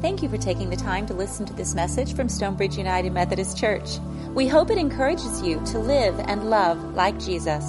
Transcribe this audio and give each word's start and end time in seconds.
Thank 0.00 0.22
you 0.22 0.28
for 0.28 0.38
taking 0.38 0.70
the 0.70 0.76
time 0.76 1.06
to 1.06 1.14
listen 1.14 1.44
to 1.46 1.52
this 1.54 1.74
message 1.74 2.14
from 2.14 2.28
Stonebridge 2.28 2.78
United 2.78 3.12
Methodist 3.12 3.58
Church. 3.58 3.98
We 4.32 4.46
hope 4.46 4.70
it 4.70 4.78
encourages 4.78 5.42
you 5.42 5.60
to 5.66 5.80
live 5.80 6.20
and 6.20 6.48
love 6.48 6.94
like 6.94 7.18
Jesus. 7.18 7.64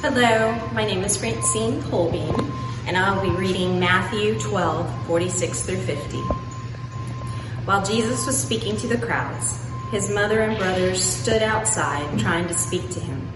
Hello, 0.00 0.54
my 0.72 0.84
name 0.86 1.02
is 1.02 1.16
Francine 1.16 1.82
Colbean, 1.82 2.52
and 2.86 2.96
I'll 2.96 3.20
be 3.20 3.30
reading 3.30 3.80
Matthew 3.80 4.38
12, 4.38 5.06
46 5.08 5.62
through 5.62 5.80
50. 5.80 6.18
While 7.64 7.84
Jesus 7.84 8.26
was 8.26 8.40
speaking 8.40 8.76
to 8.76 8.86
the 8.86 8.96
crowds, 8.96 9.60
his 9.90 10.08
mother 10.08 10.42
and 10.42 10.56
brothers 10.56 11.02
stood 11.02 11.42
outside 11.42 12.16
trying 12.20 12.46
to 12.46 12.54
speak 12.54 12.88
to 12.90 13.00
him. 13.00 13.28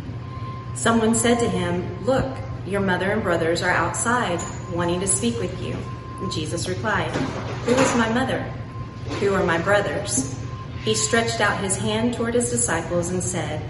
Someone 0.76 1.16
said 1.16 1.40
to 1.40 1.48
him, 1.48 2.04
Look, 2.04 2.32
your 2.66 2.80
mother 2.80 3.10
and 3.10 3.22
brothers 3.22 3.62
are 3.62 3.70
outside 3.70 4.40
wanting 4.72 5.00
to 5.00 5.06
speak 5.06 5.38
with 5.38 5.62
you. 5.62 5.76
Jesus 6.32 6.68
replied, 6.68 7.10
Who 7.66 7.72
is 7.72 7.96
my 7.96 8.08
mother? 8.12 8.40
Who 9.20 9.34
are 9.34 9.44
my 9.44 9.58
brothers? 9.58 10.34
He 10.82 10.94
stretched 10.94 11.40
out 11.40 11.62
his 11.62 11.76
hand 11.76 12.14
toward 12.14 12.34
his 12.34 12.50
disciples 12.50 13.10
and 13.10 13.22
said, 13.22 13.62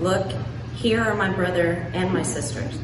Look, 0.00 0.32
here 0.74 1.00
are 1.00 1.14
my 1.14 1.32
brother 1.32 1.86
and 1.92 2.12
my 2.12 2.22
sisters. 2.22 2.78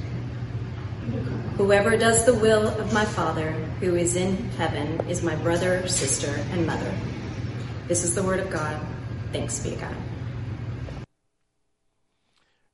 Whoever 1.56 1.97
does 1.97 2.25
the 2.25 2.34
will 2.34 2.69
of 2.69 2.92
my 2.92 3.05
Father 3.05 3.50
who 3.80 3.97
is 3.97 4.14
in 4.14 4.36
heaven 4.50 5.09
is 5.09 5.22
my 5.22 5.34
brother, 5.36 5.86
sister, 5.88 6.30
and 6.52 6.66
mother. 6.66 6.95
This 7.88 8.05
is 8.05 8.14
the 8.14 8.22
word 8.22 8.41
of 8.41 8.50
God. 8.50 8.80
Thanks 9.33 9.59
be 9.61 9.70
to 9.70 9.77
God. 9.77 9.97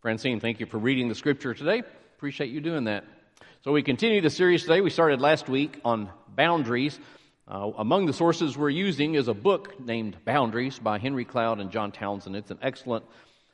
Francine, 0.01 0.41
thank 0.41 0.61
you 0.61 0.67
for 0.67 0.79
reading 0.79 1.09
the 1.09 1.15
scripture 1.15 1.55
today. 1.55 1.83
Appreciate 2.25 2.53
you 2.53 2.63
doing 2.63 2.85
that. 2.85 3.05
So 3.65 3.71
we 3.71 3.83
continue 3.83 4.23
the 4.23 4.31
series 4.31 4.63
today. 4.63 4.81
We 4.81 4.89
started 4.89 5.21
last 5.21 5.47
week 5.47 5.79
on 5.85 6.09
boundaries. 6.35 6.99
Uh, 7.47 7.73
among 7.77 8.07
the 8.07 8.15
sources 8.15 8.57
we're 8.57 8.71
using 8.71 9.15
is 9.15 9.29
a 9.29 9.35
book 9.35 9.79
named 9.79 10.17
Boundaries 10.25 10.79
by 10.79 10.99
Henry 10.99 11.27
Cloud 11.27 11.61
and 11.61 11.71
John 11.71 11.93
Townsend. 11.93 12.35
It's 12.35 12.51
an 12.51 12.57
excellent, 12.63 13.05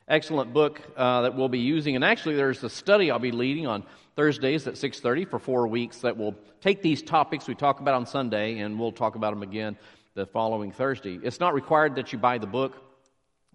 excellent 0.07 0.53
book 0.53 0.79
uh, 0.95 1.23
that 1.23 1.35
we'll 1.35 1.49
be 1.49 1.59
using. 1.59 1.97
And 1.97 2.05
actually, 2.05 2.37
there's 2.37 2.63
a 2.63 2.69
study 2.69 3.11
I'll 3.11 3.19
be 3.19 3.33
leading 3.33 3.67
on 3.67 3.83
Thursdays 4.15 4.65
at 4.67 4.75
6:30 4.75 5.29
for 5.29 5.37
four 5.37 5.67
weeks 5.67 5.97
that 5.97 6.15
will 6.15 6.33
take 6.61 6.81
these 6.81 7.01
topics 7.01 7.49
we 7.49 7.55
talk 7.55 7.81
about 7.81 7.95
on 7.95 8.05
Sunday, 8.05 8.59
and 8.59 8.79
we'll 8.79 8.93
talk 8.93 9.15
about 9.15 9.33
them 9.33 9.43
again 9.43 9.75
the 10.13 10.25
following 10.25 10.71
Thursday. 10.71 11.19
It's 11.21 11.41
not 11.41 11.53
required 11.53 11.95
that 11.95 12.13
you 12.13 12.19
buy 12.19 12.37
the 12.37 12.47
book. 12.47 12.90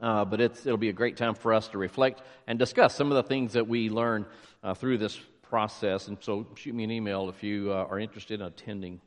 Uh, 0.01 0.25
but 0.25 0.41
it'll 0.41 0.77
be 0.77 0.91
a 0.91 0.93
great 0.93 1.17
time 1.17 1.35
for 1.35 1.55
us 1.55 1.69
to 1.69 1.79
reflect 1.79 2.21
and 2.47 2.59
discuss 2.59 2.95
some 2.95 3.11
of 3.11 3.17
the 3.17 3.23
things 3.23 3.55
that 3.55 3.67
we 3.67 3.89
learn 3.89 4.27
uh, 4.63 4.75
through 4.75 4.99
this 4.99 5.19
process. 5.43 6.09
And 6.09 6.19
so, 6.21 6.47
shoot 6.55 6.75
me 6.75 6.85
an 6.85 6.91
email 6.91 7.29
if 7.29 7.43
you 7.43 7.73
uh, 7.73 7.87
are 7.89 7.99
interested 7.99 8.41
in 8.41 8.47
attending. 8.47 9.01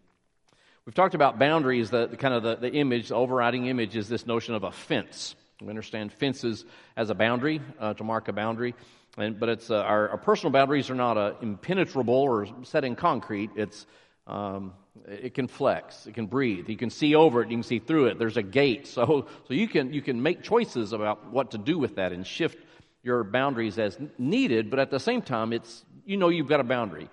We've 0.85 0.95
talked 0.95 1.13
about 1.13 1.37
boundaries. 1.37 1.91
The, 1.91 2.07
the 2.07 2.17
kind 2.17 2.33
of 2.33 2.41
the, 2.41 2.55
the, 2.55 2.71
image, 2.71 3.09
the 3.09 3.15
overriding 3.15 3.67
image, 3.67 3.95
is 3.95 4.09
this 4.09 4.25
notion 4.25 4.55
of 4.55 4.63
a 4.63 4.71
fence. 4.71 5.35
We 5.61 5.69
understand 5.69 6.11
fences 6.11 6.65
as 6.95 7.09
a 7.11 7.15
boundary 7.15 7.61
uh, 7.79 7.93
to 7.93 8.03
mark 8.03 8.27
a 8.27 8.33
boundary, 8.33 8.73
and, 9.17 9.39
but 9.39 9.49
it's 9.49 9.69
uh, 9.69 9.81
our, 9.81 10.09
our, 10.09 10.17
personal 10.17 10.51
boundaries 10.51 10.89
are 10.89 10.95
not 10.95 11.17
uh, 11.17 11.33
impenetrable 11.41 12.15
or 12.15 12.47
set 12.63 12.85
in 12.85 12.95
concrete. 12.95 13.51
It's 13.55 13.85
um, 14.25 14.73
it 15.07 15.33
can 15.33 15.47
flex, 15.47 16.07
it 16.07 16.13
can 16.13 16.27
breathe. 16.27 16.69
You 16.69 16.77
can 16.77 16.89
see 16.89 17.15
over 17.15 17.41
it, 17.41 17.49
you 17.49 17.57
can 17.57 17.63
see 17.63 17.79
through 17.79 18.07
it. 18.07 18.19
There's 18.19 18.37
a 18.37 18.43
gate, 18.43 18.87
so 18.87 19.27
so 19.47 19.53
you 19.53 19.67
can 19.67 19.93
you 19.93 20.01
can 20.01 20.21
make 20.21 20.43
choices 20.43 20.93
about 20.93 21.31
what 21.31 21.51
to 21.51 21.57
do 21.57 21.77
with 21.77 21.95
that 21.95 22.11
and 22.11 22.25
shift 22.25 22.57
your 23.03 23.23
boundaries 23.23 23.79
as 23.79 23.97
needed. 24.17 24.69
But 24.69 24.79
at 24.79 24.91
the 24.91 24.99
same 24.99 25.21
time, 25.21 25.53
it's 25.53 25.85
you 26.05 26.17
know 26.17 26.29
you've 26.29 26.47
got 26.47 26.59
a 26.59 26.63
boundary, 26.63 27.09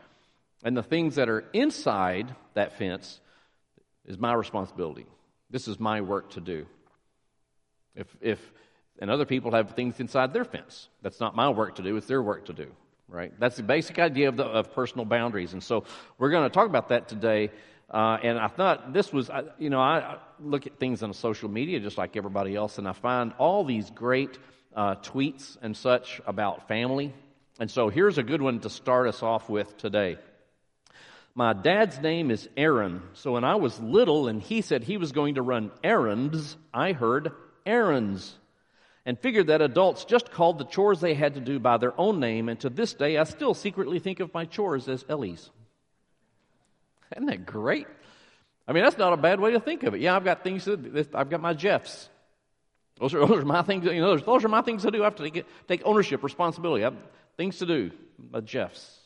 and 0.63 0.77
the 0.77 0.83
things 0.83 1.17
that 1.17 1.29
are 1.29 1.45
inside 1.53 2.35
that 2.55 2.79
fence 2.79 3.21
is 4.05 4.19
my 4.19 4.33
responsibility. 4.33 5.07
This 5.51 5.69
is 5.69 5.79
my 5.79 6.01
work 6.01 6.31
to 6.31 6.41
do. 6.41 6.67
If 7.95 8.15
if 8.21 8.53
and 8.99 9.11
other 9.11 9.27
people 9.27 9.53
have 9.53 9.73
things 9.73 10.01
inside 10.01 10.33
their 10.33 10.45
fence, 10.45 10.89
that's 11.03 11.21
not 11.21 11.37
my 11.37 11.51
work 11.51 11.77
to 11.77 11.83
do. 11.83 11.97
It's 11.97 12.07
their 12.07 12.23
work 12.23 12.47
to 12.47 12.53
do 12.53 12.69
right? 13.09 13.33
That's 13.39 13.57
the 13.57 13.63
basic 13.63 13.99
idea 13.99 14.29
of, 14.29 14.37
the, 14.37 14.45
of 14.45 14.73
personal 14.73 15.05
boundaries. 15.05 15.53
And 15.53 15.63
so 15.63 15.85
we're 16.19 16.31
going 16.31 16.49
to 16.49 16.53
talk 16.53 16.67
about 16.67 16.89
that 16.89 17.09
today. 17.09 17.51
Uh, 17.89 18.19
and 18.23 18.39
I 18.39 18.49
thought 18.49 18.93
this 18.93 19.13
was, 19.13 19.31
you 19.59 19.71
know, 19.71 19.81
I 19.81 20.19
look 20.41 20.67
at 20.67 20.79
things 20.79 21.03
on 21.03 21.13
social 21.13 21.49
media 21.49 21.79
just 21.81 21.97
like 21.97 22.17
everybody 22.17 22.57
else, 22.57 22.79
and 22.79 22.89
I 22.89 22.93
find 22.93 23.33
all 23.39 23.65
these 23.65 23.91
great 23.91 24.39
uh, 24.75 24.97
tweets 24.97 25.57
and 25.63 25.77
such 25.77 26.21
about 26.27 26.69
family. 26.69 27.15
And 27.59 27.71
so 27.71 27.89
here's 27.89 28.19
a 28.19 28.23
good 28.23 28.43
one 28.43 28.61
to 28.61 28.71
start 28.71 29.07
us 29.09 29.23
off 29.23 29.49
with 29.49 29.77
today. 29.79 30.19
My 31.35 31.53
dad's 31.53 32.01
name 32.01 32.31
is 32.31 32.49
Aaron. 32.57 33.03
So 33.15 33.33
when 33.33 33.45
I 33.45 33.57
was 33.57 33.79
little 33.79 34.27
and 34.27 34.43
he 34.43 34.63
said 34.63 34.83
he 34.83 34.97
was 34.97 35.13
going 35.13 35.35
to 35.37 35.43
run 35.43 35.71
errands, 35.85 36.57
I 36.73 36.93
heard 36.93 37.33
errands 37.65 38.35
and 39.05 39.19
figured 39.19 39.47
that 39.47 39.63
adults 39.63 40.05
just 40.05 40.33
called 40.33 40.59
the 40.59 40.65
chores 40.65 41.01
they 41.01 41.15
had 41.15 41.35
to 41.35 41.41
do 41.41 41.61
by 41.61 41.77
their 41.77 41.99
own 41.99 42.19
name, 42.19 42.49
and 42.49 42.59
to 42.61 42.69
this 42.69 42.93
day 42.93 43.17
I 43.17 43.25
still 43.25 43.55
secretly 43.55 44.01
think 44.01 44.19
of 44.21 44.35
my 44.35 44.45
chores 44.45 44.89
as 44.89 45.05
Ellie's. 45.09 45.49
Isn't 47.15 47.27
that 47.27 47.47
great? 47.47 47.87
I 48.69 48.73
mean, 48.73 48.83
that's 48.83 48.99
not 48.99 49.13
a 49.13 49.17
bad 49.17 49.39
way 49.39 49.53
to 49.53 49.61
think 49.61 49.85
of 49.85 49.95
it. 49.95 50.01
Yeah, 50.01 50.17
I've 50.17 50.25
got 50.25 50.43
things 50.43 50.65
to 50.65 50.77
do. 50.77 51.05
I've 51.15 51.31
got 51.31 51.41
my 51.41 51.53
Jeffs. 51.53 52.09
Those 52.99 53.15
are, 53.15 53.27
those 53.27 53.43
are 53.43 53.45
my 53.45 53.63
things, 53.63 53.85
you 53.85 54.01
know, 54.01 54.17
those, 54.17 54.45
are 54.45 54.49
my 54.49 54.63
things 54.63 54.83
to 54.83 54.91
do. 54.91 55.03
I 55.03 55.05
have 55.05 55.17
to 55.17 55.31
take, 55.31 55.47
take 55.69 55.83
ownership, 55.85 56.23
responsibility. 56.23 56.83
I 56.83 56.87
have 56.87 56.97
things 57.37 57.59
to 57.59 57.67
do, 57.67 57.91
my 58.33 58.41
Jeffs. 58.41 58.99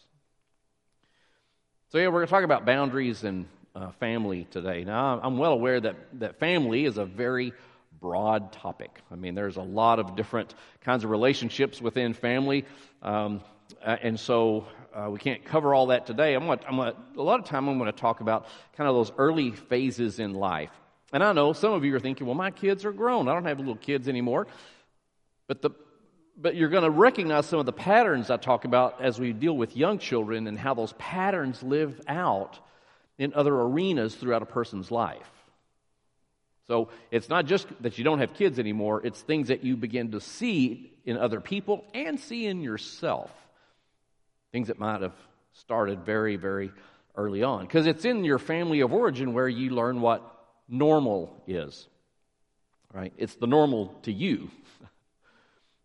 So, 1.91 1.99
yeah, 1.99 2.07
we're 2.07 2.21
going 2.21 2.27
to 2.27 2.31
talk 2.31 2.45
about 2.45 2.65
boundaries 2.65 3.25
and 3.25 3.47
uh, 3.75 3.91
family 3.93 4.47
today. 4.51 4.85
Now, 4.85 5.21
I'm 5.23 5.39
well 5.39 5.53
aware 5.53 5.81
that, 5.81 5.97
that 6.21 6.39
family 6.39 6.85
is 6.85 6.99
a 6.99 7.05
very 7.05 7.53
broad 8.01 8.53
topic. 8.53 9.01
I 9.11 9.17
mean, 9.17 9.35
there's 9.35 9.57
a 9.57 9.63
lot 9.63 9.99
of 9.99 10.17
different 10.17 10.55
kinds 10.83 11.05
of 11.05 11.11
relationships 11.11 11.83
within 11.83 12.15
family, 12.15 12.65
um, 13.03 13.43
and 13.83 14.19
so 14.19 14.67
uh, 14.95 15.09
we 15.11 15.19
can't 15.19 15.45
cover 15.45 15.75
all 15.75 15.87
that 15.87 16.07
today. 16.07 16.35
I'm 16.35 16.47
going, 16.47 16.59
going 16.69 16.95
a 17.17 17.23
lot 17.23 17.41
of 17.41 17.47
time 17.47 17.69
I'm 17.69 17.79
going 17.79 17.93
to 17.93 17.99
talk 17.99 18.21
about 18.21 18.47
kind 18.77 18.89
of 18.89 18.95
those 18.95 19.13
early 19.19 19.53
phases 19.53 20.19
in 20.19 20.35
life. 20.35 20.71
And 21.13 21.23
I 21.25 21.33
know 21.33 21.53
some 21.53 21.73
of 21.73 21.85
you 21.85 21.95
are 21.95 22.01
thinking, 22.01 22.27
well, 22.27 22.37
my 22.37 22.51
kids 22.51 22.85
are 22.85 22.93
grown. 22.93 23.29
I 23.29 23.35
don't 23.35 23.45
have 23.45 23.59
little 23.59 23.77
kids 23.77 24.09
anymore. 24.09 24.47
But 25.47 25.63
the 25.63 25.71
but 26.41 26.57
you're 26.57 26.71
going 26.71 26.85
to 26.85 26.91
recognize 26.91 27.47
some 27.47 27.59
of 27.59 27.67
the 27.67 27.73
patterns 27.73 28.31
I 28.31 28.39
talk 28.39 28.65
about 28.65 29.03
as 29.03 29.21
we 29.21 29.33
deal 29.33 29.55
with 29.55 29.77
young 29.77 29.99
children 29.99 30.47
and 30.47 30.59
how 30.59 30.73
those 30.73 30.95
patterns 30.95 31.63
live 31.63 32.01
out 32.09 32.59
in 33.19 33.35
other 33.35 33.55
arenas 33.55 34.15
throughout 34.15 34.41
a 34.41 34.47
person's 34.47 34.91
life. 34.91 35.29
So 36.67 36.89
it's 37.11 37.29
not 37.29 37.47
just 37.47 37.67
that 37.83 37.99
you 37.99 38.05
don't 38.05 38.21
have 38.21 38.33
kids 38.33 38.59
anymore, 38.59 39.05
it's 39.05 39.21
things 39.21 39.49
that 39.49 39.65
you 39.65 39.77
begin 39.77 40.13
to 40.13 40.21
see 40.21 40.93
in 41.05 41.19
other 41.19 41.41
people 41.41 41.85
and 41.93 42.19
see 42.19 42.47
in 42.47 42.63
yourself. 42.63 43.31
Things 44.53 44.69
that 44.69 44.79
might 44.79 45.03
have 45.03 45.15
started 45.53 46.05
very, 46.05 46.37
very 46.37 46.73
early 47.17 47.43
on. 47.43 47.67
Because 47.67 47.87
it's 47.87 48.05
in 48.05 48.25
your 48.25 48.39
family 48.39 48.81
of 48.81 48.93
origin 48.93 49.33
where 49.33 49.49
you 49.49 49.71
learn 49.71 50.01
what 50.01 50.23
normal 50.69 51.43
is. 51.47 51.87
Right? 52.93 53.13
It's 53.17 53.35
the 53.37 53.47
normal 53.47 53.95
to 54.03 54.13
you. 54.13 54.51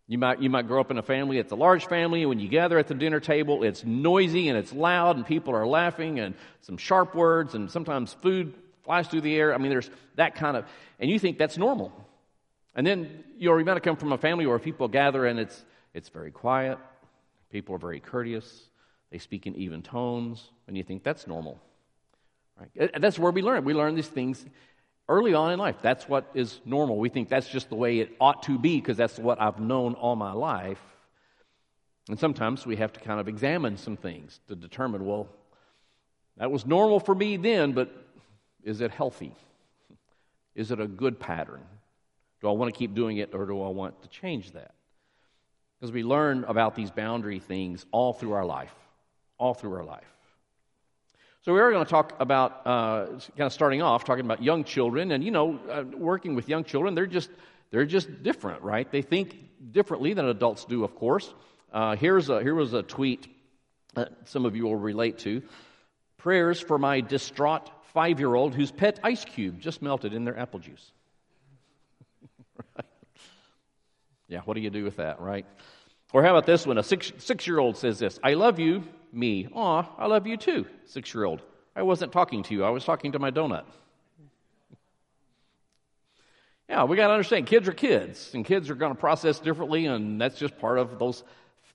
You 0.07 0.19
might, 0.19 0.39
you 0.39 0.51
might 0.51 0.67
grow 0.67 0.79
up 0.81 0.91
in 0.91 0.99
a 0.99 1.01
family, 1.01 1.39
it's 1.39 1.51
a 1.51 1.55
large 1.55 1.87
family, 1.87 2.21
and 2.21 2.29
when 2.29 2.39
you 2.39 2.47
gather 2.47 2.77
at 2.77 2.87
the 2.87 2.93
dinner 2.93 3.19
table, 3.19 3.63
it's 3.63 3.83
noisy 3.83 4.49
and 4.49 4.57
it's 4.57 4.71
loud, 4.71 5.15
and 5.15 5.25
people 5.25 5.55
are 5.55 5.65
laughing, 5.65 6.19
and 6.19 6.35
some 6.61 6.77
sharp 6.77 7.15
words, 7.15 7.55
and 7.55 7.71
sometimes 7.71 8.13
food 8.13 8.53
flies 8.83 9.07
through 9.07 9.21
the 9.21 9.35
air. 9.35 9.51
I 9.51 9.57
mean, 9.57 9.69
there's 9.71 9.89
that 10.15 10.35
kind 10.35 10.57
of, 10.57 10.65
and 10.99 11.09
you 11.09 11.17
think 11.17 11.39
that's 11.39 11.57
normal. 11.57 11.91
And 12.75 12.85
then 12.85 13.23
you 13.37 13.49
know, 13.49 13.57
you 13.57 13.65
might 13.65 13.73
have 13.73 13.81
come 13.81 13.95
from 13.95 14.11
a 14.11 14.17
family 14.17 14.45
where 14.45 14.59
people 14.59 14.87
gather 14.87 15.25
and 15.25 15.39
it's, 15.39 15.65
it's 15.93 16.09
very 16.09 16.31
quiet. 16.31 16.77
People 17.55 17.73
are 17.73 17.79
very 17.79 18.01
courteous. 18.01 18.66
They 19.11 19.17
speak 19.17 19.47
in 19.47 19.55
even 19.55 19.81
tones, 19.81 20.49
and 20.67 20.75
you 20.75 20.83
think 20.83 21.03
that's 21.03 21.25
normal. 21.25 21.57
Right? 22.59 22.91
That's 23.00 23.18
where 23.18 23.31
we 23.31 23.41
learn. 23.41 23.63
We 23.63 23.74
learn 23.74 23.95
these 23.95 24.09
things 24.09 24.45
early 25.07 25.33
on 25.33 25.53
in 25.53 25.59
life. 25.59 25.77
That's 25.81 26.09
what 26.09 26.30
is 26.33 26.59
normal. 26.65 26.97
We 26.97 27.07
think 27.07 27.30
that's 27.30 27.47
just 27.47 27.69
the 27.69 27.75
way 27.75 28.00
it 28.00 28.12
ought 28.19 28.44
to 28.44 28.59
be 28.59 28.81
because 28.81 28.97
that's 28.97 29.18
what 29.18 29.41
I've 29.41 29.57
known 29.57 29.94
all 29.94 30.18
my 30.18 30.33
life. 30.33 30.81
And 32.09 32.19
sometimes 32.19 32.65
we 32.65 32.75
have 32.75 32.91
to 32.91 33.00
kind 33.00 33.21
of 33.21 33.30
examine 33.30 33.77
some 33.77 33.95
things 33.95 34.41
to 34.50 34.56
determine, 34.57 35.06
well, 35.06 35.30
that 36.35 36.51
was 36.51 36.65
normal 36.65 37.00
for 37.00 37.15
me 37.15 37.38
then, 37.38 37.71
but 37.71 37.89
is 38.65 38.81
it 38.81 38.91
healthy? 38.91 39.33
Is 40.56 40.71
it 40.71 40.81
a 40.81 40.88
good 40.88 41.21
pattern? 41.21 41.62
Do 42.41 42.50
I 42.50 42.51
want 42.51 42.74
to 42.74 42.77
keep 42.77 42.94
doing 42.94 43.15
it 43.15 43.33
or 43.33 43.45
do 43.45 43.62
I 43.62 43.69
want 43.69 44.01
to 44.01 44.09
change 44.09 44.51
that? 44.51 44.74
Because 45.85 45.93
we 45.93 46.03
learn 46.03 46.45
about 46.45 46.73
these 46.73 46.89
boundary 46.89 47.37
things 47.37 47.85
all 47.91 48.11
through 48.11 48.31
our 48.31 48.43
life, 48.43 48.73
all 49.37 49.53
through 49.53 49.75
our 49.75 49.83
life. 49.83 50.11
So 51.43 51.53
we 51.53 51.59
are 51.59 51.71
going 51.71 51.85
to 51.85 51.89
talk 51.89 52.15
about, 52.19 52.65
uh, 52.65 53.05
kind 53.05 53.41
of 53.41 53.53
starting 53.53 53.83
off, 53.83 54.03
talking 54.03 54.25
about 54.25 54.41
young 54.41 54.63
children, 54.63 55.11
and 55.11 55.23
you 55.23 55.29
know, 55.29 55.59
uh, 55.69 55.83
working 55.95 56.33
with 56.33 56.49
young 56.49 56.63
children, 56.63 56.95
they're 56.95 57.05
just 57.05 57.29
they're 57.69 57.85
just 57.85 58.23
different, 58.23 58.63
right? 58.63 58.91
They 58.91 59.03
think 59.03 59.35
differently 59.71 60.13
than 60.13 60.25
adults 60.25 60.65
do, 60.65 60.83
of 60.83 60.95
course. 60.95 61.31
Uh, 61.71 61.95
here's 61.95 62.29
a, 62.29 62.41
here 62.41 62.55
was 62.55 62.73
a 62.73 62.81
tweet 62.81 63.27
that 63.93 64.11
some 64.23 64.45
of 64.45 64.55
you 64.55 64.63
will 64.63 64.75
relate 64.75 65.19
to 65.19 65.43
Prayers 66.17 66.59
for 66.59 66.79
my 66.79 67.01
distraught 67.01 67.69
five 67.93 68.19
year 68.19 68.33
old 68.33 68.55
whose 68.55 68.71
pet 68.71 68.99
ice 69.03 69.23
cube 69.23 69.59
just 69.59 69.83
melted 69.83 70.13
in 70.15 70.25
their 70.25 70.35
apple 70.35 70.59
juice. 70.59 70.91
right? 72.75 72.85
Yeah, 74.27 74.39
what 74.45 74.56
do 74.56 74.62
you 74.62 74.69
do 74.69 74.83
with 74.83 74.98
that, 74.98 75.19
right? 75.19 75.45
Or 76.13 76.24
how 76.24 76.31
about 76.31 76.45
this 76.45 76.66
one? 76.66 76.77
A 76.77 76.83
six, 76.83 77.12
six 77.18 77.45
year 77.45 77.60
old 77.60 77.77
says 77.77 78.00
this 78.00 78.19
I 78.24 78.33
love 78.33 78.60
you, 78.60 78.83
me. 79.12 79.48
Aw, 79.54 79.86
I 79.98 80.07
love 80.07 80.27
you 80.27 80.38
too, 80.38 80.66
six 80.86 81.13
year 81.13 81.25
old. 81.25 81.42
I 81.75 81.83
wasn't 81.83 82.12
talking 82.12 82.44
to 82.44 82.54
you, 82.54 82.63
I 82.63 82.69
was 82.69 82.86
talking 82.86 83.12
to 83.13 83.19
my 83.19 83.31
donut. 83.31 83.66
Yeah, 86.68 86.86
we 86.86 86.98
got 86.98 87.07
to 87.07 87.13
understand 87.13 87.45
kids 87.45 87.68
are 87.68 87.74
kids, 87.74 88.31
and 88.33 88.44
kids 88.44 88.69
are 88.72 88.75
going 88.75 88.92
to 88.92 89.00
process 89.00 89.38
differently, 89.39 89.86
and 89.86 90.19
that's 90.19 90.39
just 90.39 90.57
part 90.57 90.80
of 90.80 90.98
those 90.98 91.24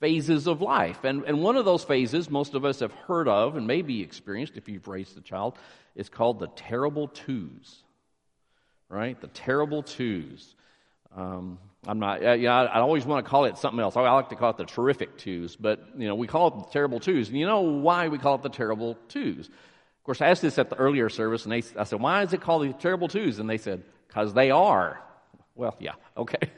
phases 0.00 0.48
of 0.48 0.62
life. 0.62 1.04
And, 1.04 1.22
and 1.24 1.42
one 1.42 1.56
of 1.56 1.64
those 1.64 1.84
phases 1.84 2.28
most 2.30 2.54
of 2.54 2.64
us 2.64 2.80
have 2.80 2.92
heard 2.92 3.28
of 3.28 3.56
and 3.56 3.66
maybe 3.66 4.02
experienced 4.02 4.56
if 4.56 4.68
you've 4.68 4.88
raised 4.88 5.16
a 5.16 5.20
child 5.20 5.56
is 5.94 6.08
called 6.08 6.40
the 6.40 6.48
terrible 6.48 7.06
twos. 7.06 7.84
Right? 8.88 9.20
The 9.20 9.28
terrible 9.28 9.82
twos. 9.82 10.56
Um, 11.16 11.58
I'm 11.86 11.98
not, 11.98 12.24
uh, 12.24 12.32
yeah, 12.32 12.54
I, 12.54 12.64
I, 12.64 12.80
always 12.80 13.06
want 13.06 13.24
to 13.24 13.30
call 13.30 13.46
it 13.46 13.56
something 13.56 13.80
else. 13.80 13.96
I, 13.96 14.02
I 14.02 14.12
like 14.12 14.28
to 14.28 14.36
call 14.36 14.50
it 14.50 14.58
the 14.58 14.64
terrific 14.64 15.16
twos, 15.16 15.56
but, 15.56 15.82
you 15.96 16.06
know, 16.06 16.14
we 16.14 16.26
call 16.26 16.48
it 16.48 16.54
the 16.66 16.72
terrible 16.72 17.00
twos. 17.00 17.28
And 17.28 17.38
you 17.38 17.46
know 17.46 17.62
why 17.62 18.08
we 18.08 18.18
call 18.18 18.34
it 18.34 18.42
the 18.42 18.50
terrible 18.50 18.96
twos? 19.08 19.48
Of 19.48 20.04
course, 20.04 20.20
I 20.20 20.28
asked 20.28 20.42
this 20.42 20.58
at 20.58 20.70
the 20.70 20.76
earlier 20.76 21.08
service, 21.08 21.44
and 21.44 21.52
they, 21.52 21.62
I 21.78 21.84
said, 21.84 22.00
why 22.00 22.22
is 22.22 22.32
it 22.32 22.42
called 22.42 22.68
the 22.68 22.72
terrible 22.74 23.08
twos? 23.08 23.38
And 23.38 23.48
they 23.48 23.58
said, 23.58 23.82
because 24.06 24.34
they 24.34 24.50
are. 24.50 25.00
Well, 25.54 25.74
yeah, 25.80 25.94
okay. 26.16 26.50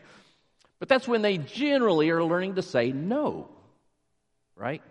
But 0.78 0.88
that's 0.88 1.06
when 1.06 1.22
they 1.22 1.38
generally 1.38 2.10
are 2.10 2.25
learning 2.25 2.56
to 2.56 2.62
say 2.62 2.90
no, 2.90 3.49
right? 4.56 4.82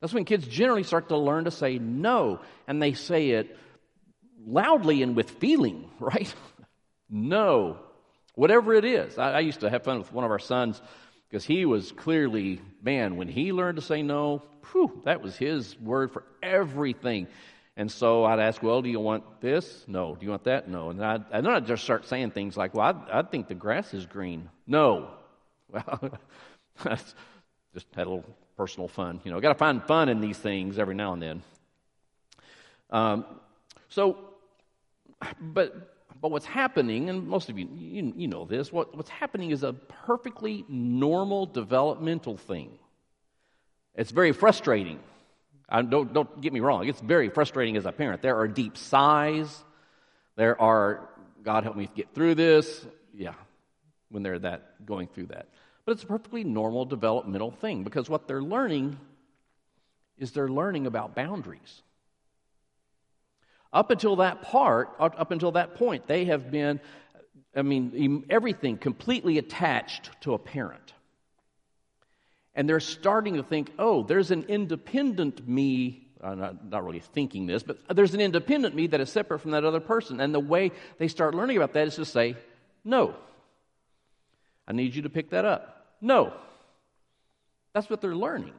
That's 0.00 0.14
when 0.14 0.24
kids 0.24 0.46
generally 0.46 0.84
start 0.84 1.08
to 1.08 1.16
learn 1.16 1.44
to 1.44 1.50
say 1.50 1.78
no, 1.78 2.40
and 2.68 2.80
they 2.80 2.92
say 2.92 3.30
it 3.30 3.56
loudly 4.46 5.02
and 5.02 5.16
with 5.16 5.30
feeling, 5.30 5.90
right? 6.00 6.32
no. 7.10 7.78
Whatever 8.34 8.74
it 8.74 8.84
is. 8.84 9.18
I, 9.18 9.32
I 9.32 9.40
used 9.40 9.60
to 9.60 9.70
have 9.70 9.84
fun 9.84 9.98
with 9.98 10.12
one 10.12 10.24
of 10.24 10.30
our 10.30 10.38
sons 10.38 10.80
because 11.28 11.44
he 11.44 11.64
was 11.64 11.92
clearly, 11.92 12.60
man, 12.82 13.16
when 13.16 13.28
he 13.28 13.52
learned 13.52 13.76
to 13.76 13.82
say 13.82 14.02
no, 14.02 14.42
whew, 14.72 15.00
that 15.04 15.22
was 15.22 15.36
his 15.36 15.78
word 15.80 16.12
for 16.12 16.24
everything. 16.42 17.26
And 17.76 17.90
so 17.90 18.24
I'd 18.24 18.38
ask, 18.38 18.62
well, 18.62 18.82
do 18.82 18.90
you 18.90 19.00
want 19.00 19.40
this? 19.40 19.84
No. 19.88 20.14
Do 20.14 20.24
you 20.24 20.30
want 20.30 20.44
that? 20.44 20.68
No. 20.68 20.90
And, 20.90 21.02
I'd, 21.02 21.24
and 21.32 21.46
then 21.46 21.52
I'd 21.52 21.66
just 21.66 21.84
start 21.84 22.06
saying 22.06 22.32
things 22.32 22.56
like, 22.56 22.74
well, 22.74 23.06
I, 23.10 23.20
I 23.20 23.22
think 23.22 23.48
the 23.48 23.54
grass 23.54 23.94
is 23.94 24.06
green. 24.06 24.48
No. 24.66 25.10
Well, 26.84 27.00
just 27.74 27.86
had 27.94 28.06
a 28.06 28.10
little 28.10 28.24
personal 28.56 28.88
fun. 28.88 29.20
You 29.24 29.30
know, 29.30 29.40
got 29.40 29.50
to 29.50 29.58
find 29.58 29.82
fun 29.82 30.08
in 30.08 30.20
these 30.20 30.36
things 30.36 30.78
every 30.78 30.94
now 30.94 31.12
and 31.12 31.22
then. 31.22 31.42
Um, 32.90 33.24
so, 33.88 34.18
but 35.40 35.91
but 36.22 36.30
what's 36.30 36.46
happening, 36.46 37.10
and 37.10 37.26
most 37.26 37.50
of 37.50 37.58
you, 37.58 37.68
you, 37.74 38.12
you 38.16 38.28
know 38.28 38.44
this, 38.44 38.72
what, 38.72 38.96
what's 38.96 39.10
happening 39.10 39.50
is 39.50 39.64
a 39.64 39.72
perfectly 39.72 40.64
normal 40.68 41.46
developmental 41.46 42.36
thing. 42.36 42.78
It's 43.96 44.12
very 44.12 44.30
frustrating. 44.30 45.00
I, 45.68 45.82
don't, 45.82 46.12
don't 46.12 46.40
get 46.40 46.52
me 46.52 46.60
wrong, 46.60 46.86
it's 46.86 47.00
very 47.00 47.28
frustrating 47.28 47.76
as 47.76 47.86
a 47.86 47.92
parent. 47.92 48.22
There 48.22 48.38
are 48.38 48.46
deep 48.46 48.76
sighs. 48.76 49.64
There 50.36 50.58
are, 50.60 51.10
God 51.42 51.64
help 51.64 51.76
me 51.76 51.90
get 51.92 52.14
through 52.14 52.36
this. 52.36 52.86
Yeah, 53.12 53.34
when 54.08 54.22
they're 54.22 54.38
that 54.38 54.86
going 54.86 55.08
through 55.08 55.26
that. 55.26 55.48
But 55.84 55.92
it's 55.92 56.04
a 56.04 56.06
perfectly 56.06 56.44
normal 56.44 56.84
developmental 56.84 57.50
thing 57.50 57.82
because 57.82 58.08
what 58.08 58.28
they're 58.28 58.42
learning 58.42 58.96
is 60.18 60.30
they're 60.30 60.48
learning 60.48 60.86
about 60.86 61.16
boundaries. 61.16 61.82
Up 63.72 63.90
until 63.90 64.16
that 64.16 64.42
part, 64.42 64.90
up 64.98 65.30
until 65.30 65.52
that 65.52 65.76
point, 65.76 66.06
they 66.06 66.26
have 66.26 66.50
been, 66.50 66.78
I 67.56 67.62
mean, 67.62 68.26
everything 68.28 68.76
completely 68.76 69.38
attached 69.38 70.10
to 70.22 70.34
a 70.34 70.38
parent. 70.38 70.92
And 72.54 72.68
they're 72.68 72.80
starting 72.80 73.36
to 73.36 73.42
think, 73.42 73.72
oh, 73.78 74.02
there's 74.02 74.30
an 74.30 74.44
independent 74.44 75.48
me. 75.48 76.06
I'm 76.22 76.38
not, 76.38 76.68
not 76.68 76.84
really 76.84 77.00
thinking 77.00 77.46
this, 77.46 77.62
but 77.62 77.78
there's 77.88 78.12
an 78.14 78.20
independent 78.20 78.74
me 78.74 78.88
that 78.88 79.00
is 79.00 79.10
separate 79.10 79.38
from 79.40 79.52
that 79.52 79.64
other 79.64 79.80
person. 79.80 80.20
And 80.20 80.34
the 80.34 80.40
way 80.40 80.70
they 80.98 81.08
start 81.08 81.34
learning 81.34 81.56
about 81.56 81.72
that 81.72 81.88
is 81.88 81.96
to 81.96 82.04
say, 82.04 82.36
no. 82.84 83.14
I 84.68 84.72
need 84.72 84.94
you 84.94 85.02
to 85.02 85.10
pick 85.10 85.30
that 85.30 85.46
up. 85.46 85.86
No. 86.00 86.34
That's 87.72 87.88
what 87.88 88.02
they're 88.02 88.14
learning. 88.14 88.52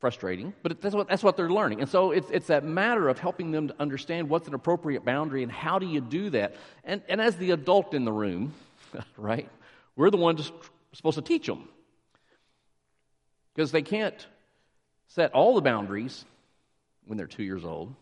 Frustrating, 0.00 0.54
but 0.62 0.80
that's 0.80 0.94
what, 0.94 1.08
that's 1.08 1.22
what 1.22 1.36
they're 1.36 1.50
learning. 1.50 1.82
And 1.82 1.88
so 1.88 2.10
it's, 2.10 2.28
it's 2.30 2.46
that 2.46 2.64
matter 2.64 3.08
of 3.08 3.18
helping 3.18 3.50
them 3.50 3.68
to 3.68 3.74
understand 3.78 4.28
what's 4.28 4.48
an 4.48 4.54
appropriate 4.54 5.04
boundary 5.04 5.42
and 5.42 5.52
how 5.52 5.78
do 5.78 5.86
you 5.86 6.00
do 6.00 6.30
that. 6.30 6.56
And, 6.84 7.02
and 7.08 7.20
as 7.20 7.36
the 7.36 7.50
adult 7.50 7.92
in 7.92 8.06
the 8.06 8.12
room, 8.12 8.54
right, 9.18 9.48
we're 9.96 10.10
the 10.10 10.16
ones 10.16 10.50
supposed 10.94 11.16
to 11.16 11.22
teach 11.22 11.46
them. 11.46 11.68
Because 13.54 13.72
they 13.72 13.82
can't 13.82 14.26
set 15.08 15.32
all 15.32 15.54
the 15.54 15.60
boundaries 15.60 16.24
when 17.06 17.18
they're 17.18 17.26
two 17.26 17.42
years 17.42 17.64
old, 17.64 17.94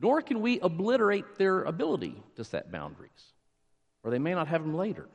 nor 0.00 0.22
can 0.22 0.40
we 0.42 0.60
obliterate 0.60 1.38
their 1.38 1.62
ability 1.64 2.14
to 2.36 2.44
set 2.44 2.70
boundaries 2.70 3.32
or 4.02 4.10
they 4.10 4.18
may 4.18 4.34
not 4.34 4.48
have 4.48 4.62
them 4.62 4.74
later. 4.74 5.06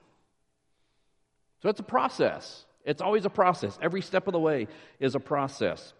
So 1.61 1.69
it's 1.69 1.79
a 1.79 1.83
process. 1.83 2.65
It's 2.87 3.01
always 3.01 3.25
a 3.25 3.29
process. 3.29 3.77
Every 3.81 4.01
step 4.01 4.27
of 4.27 4.33
the 4.33 4.39
way 4.39 4.67
is 4.99 5.13
a 5.13 5.19
process. 5.19 5.93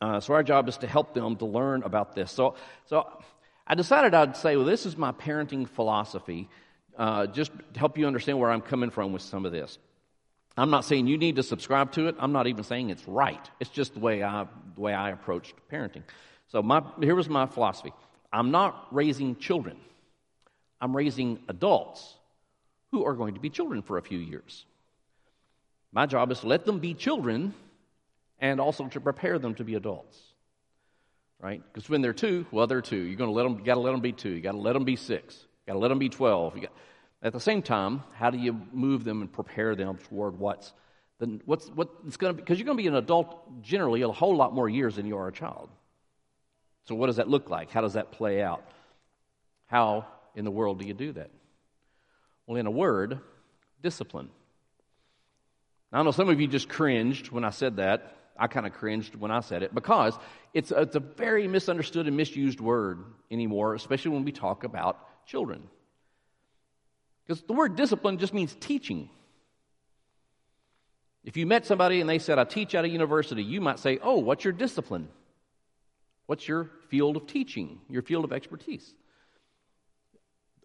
Uh, 0.00 0.18
so 0.18 0.34
our 0.34 0.42
job 0.42 0.68
is 0.68 0.76
to 0.78 0.86
help 0.86 1.14
them 1.14 1.36
to 1.36 1.46
learn 1.46 1.84
about 1.84 2.14
this. 2.14 2.32
So, 2.32 2.56
so 2.86 3.22
I 3.66 3.76
decided 3.76 4.12
I'd 4.12 4.36
say, 4.36 4.56
well, 4.56 4.66
this 4.66 4.86
is 4.86 4.96
my 4.96 5.12
parenting 5.12 5.68
philosophy, 5.68 6.48
uh, 6.98 7.26
just 7.28 7.52
to 7.74 7.78
help 7.78 7.96
you 7.96 8.08
understand 8.08 8.40
where 8.40 8.50
I'm 8.50 8.60
coming 8.60 8.90
from 8.90 9.12
with 9.12 9.22
some 9.22 9.46
of 9.46 9.52
this. 9.52 9.78
I'm 10.56 10.70
not 10.70 10.84
saying 10.84 11.06
you 11.06 11.16
need 11.16 11.36
to 11.36 11.44
subscribe 11.44 11.92
to 11.92 12.08
it. 12.08 12.16
I'm 12.18 12.32
not 12.32 12.48
even 12.48 12.64
saying 12.64 12.90
it's 12.90 13.06
right. 13.06 13.48
It's 13.60 13.70
just 13.70 13.94
the 13.94 14.00
way 14.00 14.22
I, 14.22 14.46
the 14.74 14.80
way 14.80 14.92
I 14.92 15.10
approached 15.10 15.54
parenting. 15.70 16.02
So 16.48 16.60
my, 16.60 16.82
here 17.00 17.14
was 17.14 17.28
my 17.28 17.46
philosophy. 17.46 17.92
I'm 18.32 18.50
not 18.50 18.88
raising 18.90 19.36
children. 19.36 19.76
I'm 20.80 20.96
raising 20.96 21.38
adults 21.48 22.16
who 22.90 23.04
are 23.04 23.14
going 23.14 23.34
to 23.34 23.40
be 23.40 23.48
children 23.48 23.82
for 23.82 23.96
a 23.98 24.02
few 24.02 24.18
years. 24.18 24.64
My 25.92 26.06
job 26.06 26.30
is 26.30 26.40
to 26.40 26.46
let 26.46 26.64
them 26.64 26.78
be 26.78 26.94
children 26.94 27.54
and 28.38 28.60
also 28.60 28.86
to 28.88 29.00
prepare 29.00 29.38
them 29.38 29.54
to 29.56 29.64
be 29.64 29.74
adults. 29.74 30.18
Right? 31.40 31.62
Because 31.72 31.88
when 31.88 32.02
they're 32.02 32.12
two, 32.12 32.46
well, 32.50 32.66
they're 32.66 32.82
two. 32.82 32.96
You're 32.96 33.16
going 33.16 33.30
to 33.30 33.34
let 33.34 33.44
them, 33.44 33.58
you 33.58 33.64
got 33.64 33.74
to 33.74 33.80
let 33.80 33.92
them 33.92 34.00
be 34.00 34.12
two. 34.12 34.30
You 34.30 34.40
got 34.40 34.52
to 34.52 34.58
let 34.58 34.74
them 34.74 34.84
be 34.84 34.96
six. 34.96 35.34
You 35.36 35.72
got 35.72 35.72
to 35.74 35.78
let 35.78 35.88
them 35.88 35.98
be 35.98 36.08
12. 36.08 36.60
Got, 36.60 36.72
at 37.22 37.32
the 37.32 37.40
same 37.40 37.62
time, 37.62 38.02
how 38.14 38.30
do 38.30 38.38
you 38.38 38.60
move 38.72 39.04
them 39.04 39.20
and 39.20 39.32
prepare 39.32 39.74
them 39.74 39.98
toward 40.08 40.38
what's, 40.38 40.72
the, 41.18 41.40
what's, 41.44 41.68
what 41.68 41.88
it's 42.06 42.16
going 42.16 42.32
to 42.32 42.36
be? 42.36 42.42
Because 42.42 42.58
you're 42.58 42.66
going 42.66 42.78
to 42.78 42.82
be 42.82 42.88
an 42.88 42.94
adult 42.94 43.62
generally 43.62 44.02
a 44.02 44.08
whole 44.08 44.36
lot 44.36 44.54
more 44.54 44.68
years 44.68 44.96
than 44.96 45.06
you 45.06 45.16
are 45.16 45.28
a 45.28 45.32
child. 45.32 45.70
So, 46.84 46.94
what 46.94 47.06
does 47.06 47.16
that 47.16 47.28
look 47.28 47.50
like? 47.50 47.70
How 47.70 47.82
does 47.82 47.92
that 47.92 48.10
play 48.10 48.42
out? 48.42 48.64
How 49.66 50.06
in 50.34 50.44
the 50.44 50.50
world 50.50 50.78
do 50.78 50.86
you 50.86 50.94
do 50.94 51.12
that? 51.12 51.30
Well, 52.46 52.56
in 52.56 52.66
a 52.66 52.70
word, 52.70 53.20
discipline. 53.82 54.30
Now, 55.92 56.00
I 56.00 56.02
know 56.02 56.10
some 56.12 56.28
of 56.28 56.40
you 56.40 56.46
just 56.46 56.68
cringed 56.68 57.30
when 57.30 57.44
I 57.44 57.50
said 57.50 57.76
that. 57.76 58.16
I 58.38 58.46
kind 58.46 58.66
of 58.66 58.72
cringed 58.72 59.14
when 59.16 59.30
I 59.30 59.40
said 59.40 59.62
it 59.62 59.74
because 59.74 60.18
it's 60.54 60.70
a, 60.70 60.82
it's 60.82 60.96
a 60.96 61.00
very 61.00 61.46
misunderstood 61.46 62.06
and 62.06 62.16
misused 62.16 62.60
word 62.60 63.04
anymore, 63.30 63.74
especially 63.74 64.12
when 64.12 64.24
we 64.24 64.32
talk 64.32 64.64
about 64.64 64.98
children. 65.26 65.62
Because 67.26 67.42
the 67.42 67.52
word 67.52 67.76
discipline 67.76 68.18
just 68.18 68.32
means 68.32 68.56
teaching. 68.58 69.10
If 71.22 71.36
you 71.36 71.46
met 71.46 71.66
somebody 71.66 72.00
and 72.00 72.08
they 72.08 72.18
said, 72.18 72.38
I 72.38 72.44
teach 72.44 72.74
at 72.74 72.84
a 72.84 72.88
university, 72.88 73.42
you 73.42 73.60
might 73.60 73.78
say, 73.78 73.98
Oh, 74.02 74.18
what's 74.18 74.42
your 74.42 74.54
discipline? 74.54 75.08
What's 76.26 76.48
your 76.48 76.70
field 76.88 77.16
of 77.16 77.26
teaching, 77.26 77.80
your 77.90 78.02
field 78.02 78.24
of 78.24 78.32
expertise? 78.32 78.94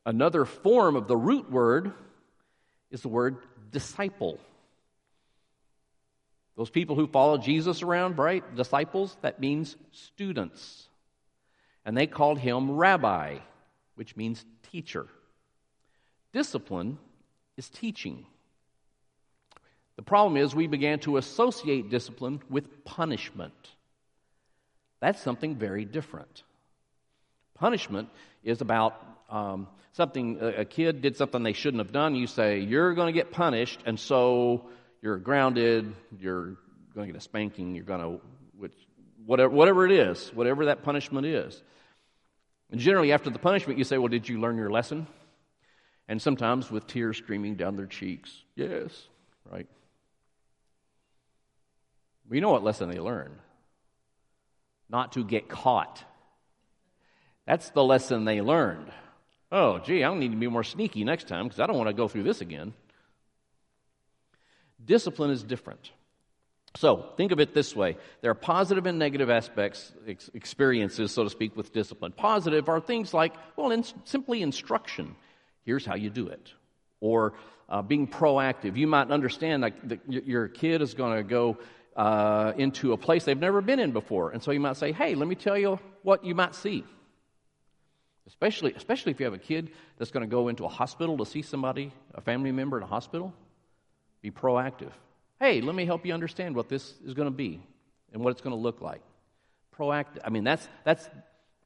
Another 0.05 0.46
form 0.46 0.96
of 0.96 1.08
the 1.08 1.17
root 1.17 1.51
word 1.51 1.91
is 2.91 3.01
the 3.01 3.10
word 3.10 3.38
disciple. 3.72 4.39
Those 6.57 6.69
people 6.69 6.95
who 6.95 7.07
follow 7.07 7.38
Jesus 7.38 7.81
around, 7.81 8.17
right? 8.17 8.55
Disciples, 8.55 9.17
that 9.21 9.39
means 9.39 9.75
students. 9.91 10.88
And 11.85 11.97
they 11.97 12.07
called 12.07 12.39
him 12.39 12.71
rabbi, 12.71 13.39
which 13.95 14.15
means 14.15 14.45
teacher. 14.71 15.07
Discipline 16.33 16.97
is 17.57 17.69
teaching. 17.69 18.25
The 19.97 20.01
problem 20.01 20.38
is 20.38 20.55
we 20.55 20.67
began 20.67 21.00
to 21.00 21.17
associate 21.17 21.89
discipline 21.89 22.41
with 22.50 22.83
punishment. 22.83 23.53
That's 25.00 25.21
something 25.21 25.55
very 25.55 25.85
different. 25.85 26.43
Punishment 27.53 28.09
is 28.43 28.62
about 28.62 29.00
um, 29.29 29.67
something, 29.93 30.39
a 30.41 30.65
kid 30.65 31.01
did 31.01 31.15
something 31.15 31.43
they 31.43 31.53
shouldn't 31.53 31.83
have 31.83 31.93
done, 31.93 32.15
you 32.15 32.27
say, 32.27 32.59
you're 32.59 32.93
going 32.93 33.13
to 33.13 33.17
get 33.17 33.31
punished, 33.31 33.79
and 33.85 34.00
so 34.00 34.65
you're 35.01 35.17
grounded, 35.17 35.93
you're 36.19 36.55
going 36.93 37.07
to 37.07 37.13
get 37.13 37.15
a 37.15 37.21
spanking, 37.21 37.75
you're 37.75 37.85
going 37.85 38.01
to, 38.01 38.21
which 38.57 38.73
whatever, 39.25 39.53
whatever 39.53 39.85
it 39.85 39.91
is, 39.91 40.29
whatever 40.33 40.65
that 40.65 40.83
punishment 40.83 41.25
is. 41.25 41.61
And 42.71 42.79
generally, 42.79 43.11
after 43.11 43.29
the 43.29 43.39
punishment, 43.39 43.77
you 43.77 43.85
say, 43.85 43.97
Well, 43.97 44.07
did 44.07 44.27
you 44.27 44.39
learn 44.39 44.57
your 44.57 44.71
lesson? 44.71 45.07
And 46.07 46.21
sometimes 46.21 46.69
with 46.69 46.87
tears 46.87 47.17
streaming 47.17 47.55
down 47.55 47.75
their 47.75 47.85
cheeks, 47.85 48.31
Yes, 48.55 49.07
right? 49.51 49.67
We 52.27 52.39
know 52.39 52.49
what 52.49 52.63
lesson 52.63 52.89
they 52.89 52.99
learned 52.99 53.37
not 54.89 55.13
to 55.13 55.23
get 55.23 55.47
caught. 55.47 56.03
That's 57.45 57.69
the 57.71 57.83
lesson 57.83 58.25
they 58.25 58.41
learned. 58.41 58.91
Oh, 59.51 59.79
gee, 59.79 60.03
I 60.03 60.07
don't 60.07 60.19
need 60.19 60.31
to 60.31 60.37
be 60.37 60.47
more 60.47 60.63
sneaky 60.63 61.03
next 61.03 61.27
time 61.27 61.45
because 61.45 61.59
I 61.59 61.67
don't 61.67 61.77
want 61.77 61.89
to 61.89 61.93
go 61.93 62.07
through 62.07 62.23
this 62.23 62.41
again. 62.41 62.73
Discipline 64.84 65.32
is 65.32 65.44
different. 65.44 65.91
So 66.77 67.05
think 67.15 67.32
of 67.32 67.39
it 67.39 67.53
this 67.53 67.75
way 67.75 67.98
there 68.22 68.32
are 68.32 68.36
positive 68.36 68.86
and 68.86 69.00
negative 69.00 69.29
aspects, 69.29 69.94
ex- 70.08 70.29
experiences, 70.34 71.12
so 71.12 71.24
to 71.24 71.29
speak, 71.29 71.55
with 71.55 71.72
discipline. 71.72 72.12
Positive 72.12 72.67
are 72.67 72.82
things 72.82 73.13
like, 73.13 73.34
well, 73.55 73.72
in, 73.72 73.86
simply 74.03 74.41
instruction. 74.41 75.15
Here's 75.63 75.86
how 75.86 75.96
you 75.96 76.10
do 76.10 76.27
it. 76.27 76.53
Or 77.00 77.34
uh, 77.70 77.82
being 77.82 78.08
proactive. 78.08 78.75
You 78.75 78.88
might 78.88 79.10
understand 79.10 79.62
like 79.62 79.75
your 80.08 80.48
kid 80.48 80.82
is 80.82 80.94
going 80.94 81.17
to 81.17 81.24
go 81.24 81.58
uh, 81.96 82.53
into 82.58 82.94
a 82.94 82.98
place 82.98 83.24
they've 83.24 83.39
never 83.39 83.62
been 83.62 83.79
in 83.79 83.91
before. 83.91 84.32
And 84.32 84.44
so 84.44 84.51
you 84.51 84.60
might 84.60 84.77
say, 84.77 84.91
hey, 84.91 85.15
let 85.15 85.27
me 85.27 85.36
tell 85.36 85.58
you 85.58 85.79
what 86.03 86.25
you 86.25 86.36
might 86.36 86.55
see. 86.55 86.84
Especially, 88.27 88.74
especially 88.74 89.12
if 89.12 89.20
you 89.20 89.25
have 89.25 89.34
a 89.34 89.39
kid 89.39 89.72
that's 89.98 90.12
going 90.12 90.27
to 90.27 90.29
go 90.29 90.48
into 90.48 90.65
a 90.65 90.70
hospital 90.70 91.17
to 91.17 91.25
see 91.25 91.41
somebody, 91.41 91.94
a 92.13 92.22
family 92.22 92.51
member 92.51 92.77
in 92.77 92.84
a 92.84 92.88
hospital. 92.88 93.34
Be 94.25 94.32
proactive. 94.32 94.89
Hey, 95.39 95.62
let 95.62 95.75
me 95.75 95.86
help 95.86 96.03
you 96.03 96.12
understand 96.12 96.55
what 96.55 96.67
this 96.67 96.96
is 97.05 97.13
going 97.13 97.27
to 97.27 97.36
be 97.36 97.62
and 98.12 98.24
what 98.24 98.32
it's 98.32 98.41
going 98.41 98.55
to 98.55 98.60
look 98.60 98.82
like. 98.82 99.01
Proactive. 99.77 100.17
I 100.24 100.32
mean, 100.32 100.44
that's, 100.44 100.67
that's, 100.84 101.08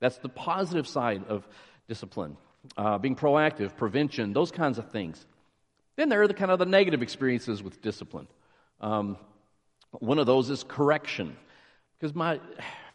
that's 0.01 0.17
the 0.17 0.27
positive 0.27 0.85
side 0.85 1.23
of 1.29 1.47
discipline. 1.87 2.35
Uh, 2.75 2.97
being 2.97 3.15
proactive, 3.15 3.77
prevention, 3.77 4.33
those 4.33 4.51
kinds 4.51 4.77
of 4.77 4.91
things. 4.91 5.25
Then 5.95 6.09
there 6.09 6.21
are 6.21 6.27
the 6.27 6.33
kind 6.33 6.51
of 6.51 6.59
the 6.59 6.65
negative 6.65 7.01
experiences 7.01 7.63
with 7.63 7.81
discipline. 7.81 8.27
Um, 8.81 9.15
one 9.91 10.19
of 10.19 10.25
those 10.25 10.49
is 10.49 10.65
correction. 10.65 11.37
Because 11.97 12.13
my, 12.13 12.41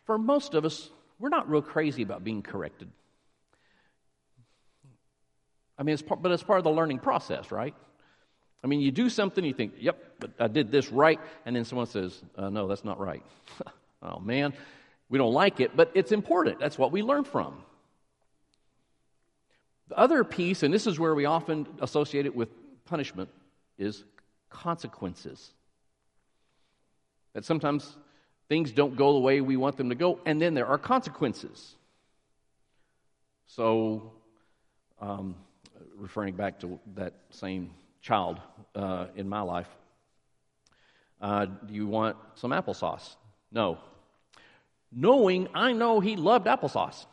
for 0.05 0.19
most 0.19 0.53
of 0.53 0.67
us, 0.67 0.91
we're 1.19 1.31
not 1.31 1.49
real 1.49 1.63
crazy 1.63 2.03
about 2.03 2.23
being 2.23 2.43
corrected. 2.43 2.91
I 5.79 5.85
mean, 5.85 5.95
it's 5.95 6.03
part, 6.03 6.21
but 6.21 6.33
it's 6.33 6.43
part 6.43 6.59
of 6.59 6.65
the 6.65 6.71
learning 6.71 6.99
process, 6.99 7.51
right? 7.51 7.75
I 8.65 8.67
mean, 8.67 8.81
you 8.81 8.91
do 8.91 9.11
something, 9.11 9.45
you 9.45 9.53
think, 9.53 9.75
yep, 9.79 10.03
but 10.19 10.31
I 10.41 10.49
did 10.49 10.73
this 10.73 10.91
right, 10.91 11.21
and 11.45 11.55
then 11.55 11.67
someone 11.67 11.87
says, 11.87 12.23
uh, 12.35 12.49
no, 12.49 12.67
that's 12.67 12.83
not 12.83 12.99
right. 12.99 13.23
oh, 14.03 14.19
man, 14.21 14.55
we 15.11 15.19
don't 15.19 15.35
like 15.35 15.61
it, 15.61 15.77
but 15.77 15.91
it's 15.93 16.13
important. 16.13 16.61
That's 16.61 16.79
what 16.79 16.91
we 16.91 17.03
learn 17.03 17.25
from. 17.25 17.59
The 19.89 19.99
other 19.99 20.25
piece, 20.25 20.63
and 20.63 20.73
this 20.73 20.87
is 20.87 20.99
where 20.99 21.15
we 21.15 21.27
often 21.27 21.67
associate 21.83 22.25
it 22.25 22.35
with 22.35 22.49
punishment, 22.87 23.29
is 23.77 24.03
consequences. 24.49 25.51
That 27.35 27.45
sometimes 27.45 27.99
things 28.49 28.73
don't 28.73 28.97
go 28.97 29.13
the 29.13 29.19
way 29.19 29.43
we 29.43 29.59
want 29.59 29.77
them 29.77 29.91
to 29.91 29.95
go, 29.95 30.21
and 30.25 30.41
then 30.41 30.55
there 30.55 30.67
are 30.67 30.79
consequences. 30.79 31.75
So, 33.47 34.15
um, 35.03 35.35
referring 35.99 36.35
back 36.35 36.61
to 36.61 36.81
that 36.95 37.13
same 37.29 37.71
child 38.05 38.39
uh, 38.75 39.07
in 39.17 39.29
my 39.29 39.41
life, 39.41 39.69
uh, 41.23 41.47
do 41.47 41.73
you 41.73 41.87
want 41.87 42.17
some 42.35 42.51
applesauce? 42.51 43.17
No. 43.51 43.79
Knowing 44.93 45.49
I 45.55 45.73
know 45.73 46.01
he 46.01 46.15
loved 46.15 46.47
applesauce. 46.47 47.07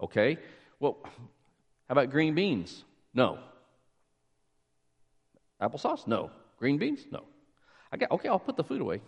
Okay, 0.00 0.36
well, 0.80 0.98
how 1.04 1.92
about 1.92 2.10
green 2.10 2.34
beans? 2.34 2.84
No. 3.14 3.38
Applesauce? 5.62 6.06
No. 6.06 6.30
Green 6.58 6.78
beans? 6.78 7.06
No. 7.12 7.22
I 7.92 7.98
got, 7.98 8.10
okay, 8.10 8.28
I'll 8.28 8.38
put 8.38 8.56
the 8.56 8.64
food 8.64 8.80
away. 8.80 9.00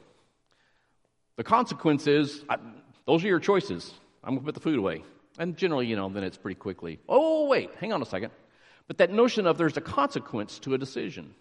The 1.36 1.44
consequence 1.44 2.06
is 2.06 2.44
I, 2.48 2.58
those 3.06 3.24
are 3.24 3.28
your 3.28 3.40
choices. 3.40 3.92
I'm 4.22 4.34
going 4.34 4.40
to 4.40 4.44
put 4.44 4.54
the 4.54 4.60
food 4.60 4.78
away. 4.78 5.02
And 5.38 5.56
generally, 5.56 5.86
you 5.86 5.96
know, 5.96 6.08
then 6.10 6.22
it's 6.22 6.36
pretty 6.36 6.60
quickly. 6.60 7.00
Oh, 7.08 7.48
wait, 7.48 7.70
hang 7.80 7.92
on 7.92 8.02
a 8.02 8.06
second. 8.06 8.32
But 8.88 8.98
that 8.98 9.10
notion 9.10 9.46
of 9.46 9.58
there's 9.58 9.76
a 9.76 9.80
consequence 9.80 10.58
to 10.60 10.74
a 10.74 10.78
decision. 10.78 11.34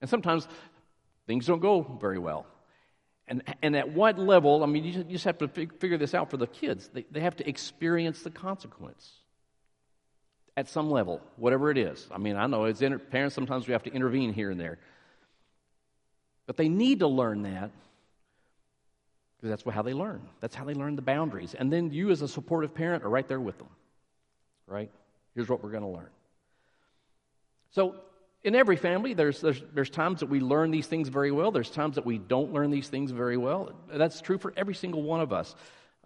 And 0.00 0.10
sometimes 0.10 0.46
things 1.26 1.46
don't 1.46 1.60
go 1.60 1.82
very 2.00 2.18
well. 2.18 2.46
And, 3.28 3.42
and 3.62 3.74
at 3.74 3.90
what 3.90 4.18
level, 4.18 4.62
I 4.62 4.66
mean, 4.66 4.84
you 4.84 5.02
just 5.04 5.24
have 5.24 5.38
to 5.38 5.48
figure 5.48 5.98
this 5.98 6.14
out 6.14 6.30
for 6.30 6.36
the 6.36 6.46
kids. 6.46 6.88
They, 6.92 7.04
they 7.10 7.20
have 7.20 7.36
to 7.36 7.48
experience 7.48 8.22
the 8.22 8.30
consequence 8.30 9.10
at 10.56 10.68
some 10.68 10.90
level, 10.90 11.20
whatever 11.36 11.70
it 11.70 11.78
is. 11.78 12.06
I 12.10 12.18
mean, 12.18 12.36
I 12.36 12.46
know 12.46 12.64
as 12.64 12.80
inter- 12.80 12.98
parents, 12.98 13.34
sometimes 13.34 13.66
we 13.66 13.72
have 13.72 13.82
to 13.82 13.92
intervene 13.92 14.32
here 14.32 14.50
and 14.50 14.60
there. 14.60 14.78
But 16.46 16.56
they 16.56 16.68
need 16.68 17.00
to 17.00 17.08
learn 17.08 17.42
that 17.42 17.70
because 19.36 19.50
that's 19.50 19.74
how 19.74 19.82
they 19.82 19.92
learn. 19.92 20.22
That's 20.40 20.54
how 20.54 20.64
they 20.64 20.74
learn 20.74 20.96
the 20.96 21.02
boundaries. 21.02 21.54
And 21.54 21.72
then 21.72 21.90
you, 21.90 22.10
as 22.10 22.22
a 22.22 22.28
supportive 22.28 22.74
parent, 22.74 23.04
are 23.04 23.10
right 23.10 23.26
there 23.26 23.40
with 23.40 23.58
them. 23.58 23.68
Right? 24.66 24.90
Here's 25.34 25.48
what 25.48 25.62
we're 25.62 25.70
going 25.70 25.82
to 25.82 25.88
learn. 25.88 26.08
So, 27.76 27.94
in 28.42 28.54
every 28.54 28.76
family, 28.76 29.12
there's, 29.12 29.42
there's, 29.42 29.62
there's 29.74 29.90
times 29.90 30.20
that 30.20 30.30
we 30.30 30.40
learn 30.40 30.70
these 30.70 30.86
things 30.86 31.10
very 31.10 31.30
well. 31.30 31.50
There's 31.50 31.68
times 31.68 31.96
that 31.96 32.06
we 32.06 32.16
don't 32.16 32.50
learn 32.54 32.70
these 32.70 32.88
things 32.88 33.10
very 33.10 33.36
well. 33.36 33.70
That's 33.92 34.22
true 34.22 34.38
for 34.38 34.54
every 34.56 34.74
single 34.74 35.02
one 35.02 35.20
of 35.20 35.30
us. 35.30 35.54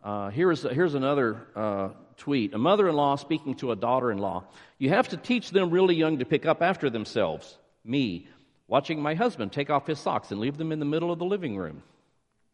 Uh, 0.02 0.30
here's, 0.30 0.62
here's 0.62 0.94
another 0.94 1.46
uh, 1.54 1.90
tweet. 2.16 2.54
A 2.54 2.58
mother 2.58 2.88
in 2.88 2.96
law 2.96 3.14
speaking 3.14 3.54
to 3.56 3.70
a 3.70 3.76
daughter 3.76 4.10
in 4.10 4.18
law. 4.18 4.42
You 4.78 4.88
have 4.88 5.10
to 5.10 5.16
teach 5.16 5.52
them 5.52 5.70
really 5.70 5.94
young 5.94 6.18
to 6.18 6.24
pick 6.24 6.44
up 6.44 6.60
after 6.60 6.90
themselves. 6.90 7.56
Me 7.84 8.26
watching 8.66 9.00
my 9.00 9.14
husband 9.14 9.52
take 9.52 9.70
off 9.70 9.86
his 9.86 10.00
socks 10.00 10.32
and 10.32 10.40
leave 10.40 10.56
them 10.56 10.72
in 10.72 10.80
the 10.80 10.84
middle 10.84 11.12
of 11.12 11.20
the 11.20 11.24
living 11.24 11.56
room. 11.56 11.84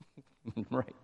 right. 0.71 0.95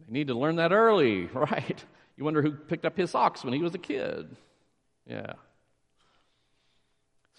They 0.00 0.12
need 0.12 0.26
to 0.26 0.34
learn 0.34 0.56
that 0.56 0.72
early, 0.72 1.26
right? 1.32 1.84
You 2.16 2.24
wonder 2.24 2.42
who 2.42 2.50
picked 2.50 2.86
up 2.86 2.96
his 2.96 3.12
socks 3.12 3.44
when 3.44 3.54
he 3.54 3.62
was 3.62 3.76
a 3.76 3.78
kid. 3.78 4.34
Yeah. 5.06 5.34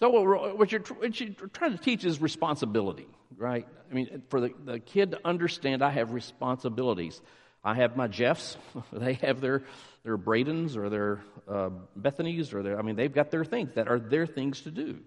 So, 0.02 0.08
what 0.08 0.72
you're, 0.72 0.80
what 0.80 1.20
you're 1.20 1.30
trying 1.52 1.78
to 1.78 1.80
teach 1.80 2.04
is 2.04 2.20
responsibility, 2.20 3.06
right? 3.36 3.68
I 3.88 3.94
mean, 3.94 4.24
for 4.30 4.40
the, 4.40 4.52
the 4.64 4.80
kid 4.80 5.12
to 5.12 5.20
understand, 5.24 5.80
I 5.80 5.90
have 5.90 6.10
responsibilities. 6.10 7.22
I 7.62 7.74
have 7.74 7.96
my 7.96 8.08
Jeffs. 8.08 8.56
They 8.92 9.14
have 9.14 9.40
their, 9.40 9.62
their 10.02 10.18
Bradens 10.18 10.76
or 10.76 10.90
their 10.90 11.22
uh, 11.48 11.70
Bethanies 11.96 12.52
or 12.52 12.64
their, 12.64 12.80
I 12.80 12.82
mean, 12.82 12.96
they've 12.96 13.14
got 13.14 13.30
their 13.30 13.44
things 13.44 13.74
that 13.76 13.86
are 13.86 14.00
their 14.00 14.26
things 14.26 14.62
to 14.62 14.72
do 14.72 14.98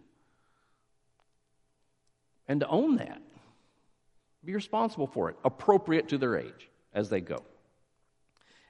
and 2.48 2.62
to 2.62 2.68
own 2.70 2.96
that. 2.96 3.22
Be 4.46 4.54
responsible 4.54 5.08
for 5.08 5.30
it, 5.30 5.36
appropriate 5.44 6.08
to 6.08 6.18
their 6.18 6.38
age 6.38 6.70
as 6.94 7.10
they 7.10 7.20
go. 7.20 7.44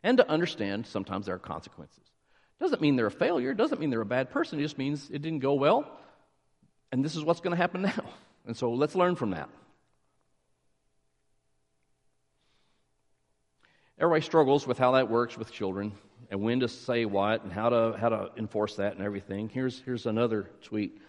And 0.02 0.18
to 0.18 0.28
understand 0.28 0.88
sometimes 0.88 1.28
there 1.28 1.36
are 1.36 1.38
consequences. 1.38 2.02
Doesn't 2.60 2.82
mean 2.82 2.96
they're 2.96 3.06
a 3.06 3.12
failure, 3.12 3.54
doesn't 3.54 3.80
mean 3.80 3.92
they're 3.92 4.02
a 4.02 4.06
bad 4.08 4.32
person, 4.32 4.58
it 4.58 4.64
just 4.64 4.80
means 4.80 5.12
it 5.12 5.22
didn't 5.22 5.42
go 5.42 5.54
well, 5.54 6.00
and 6.96 7.04
this 7.04 7.18
is 7.18 7.26
what's 7.26 7.42
going 7.42 7.52
to 7.52 7.58
happen 7.58 7.82
now. 7.82 7.94
And 8.48 8.56
so 8.56 8.72
let's 8.72 8.94
learn 8.94 9.16
from 9.16 9.32
that. 9.32 9.50
Everybody 13.98 14.22
struggles 14.22 14.68
with 14.68 14.78
how 14.78 14.92
that 14.92 15.10
works 15.10 15.36
with 15.36 15.52
children 15.52 15.94
and 16.30 16.42
when 16.42 16.60
to 16.60 16.68
say 16.68 17.06
what 17.06 17.44
and 17.44 17.52
how 17.52 17.70
to, 17.70 17.98
how 18.00 18.10
to 18.10 18.30
enforce 18.38 18.76
that 18.76 18.94
and 18.94 19.04
everything. 19.04 19.50
Here's, 19.50 19.80
here's 19.80 20.06
another 20.06 20.48
tweet. 20.62 21.02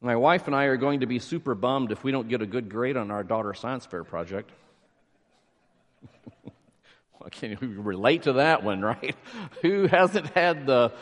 My 0.00 0.16
wife 0.16 0.46
and 0.46 0.56
I 0.56 0.64
are 0.64 0.78
going 0.78 1.00
to 1.00 1.06
be 1.06 1.18
super 1.18 1.54
bummed 1.54 1.92
if 1.92 2.02
we 2.02 2.12
don't 2.12 2.30
get 2.30 2.40
a 2.40 2.46
good 2.46 2.70
grade 2.70 2.96
on 2.96 3.10
our 3.10 3.22
daughter's 3.22 3.58
science 3.58 3.84
fair 3.84 4.04
project. 4.04 4.50
well, 6.44 7.28
can 7.30 7.58
you 7.60 7.82
relate 7.82 8.22
to 8.22 8.32
that 8.32 8.64
one, 8.64 8.80
right? 8.80 9.14
Who 9.60 9.86
hasn't 9.86 10.28
had 10.30 10.64
the, 10.64 10.94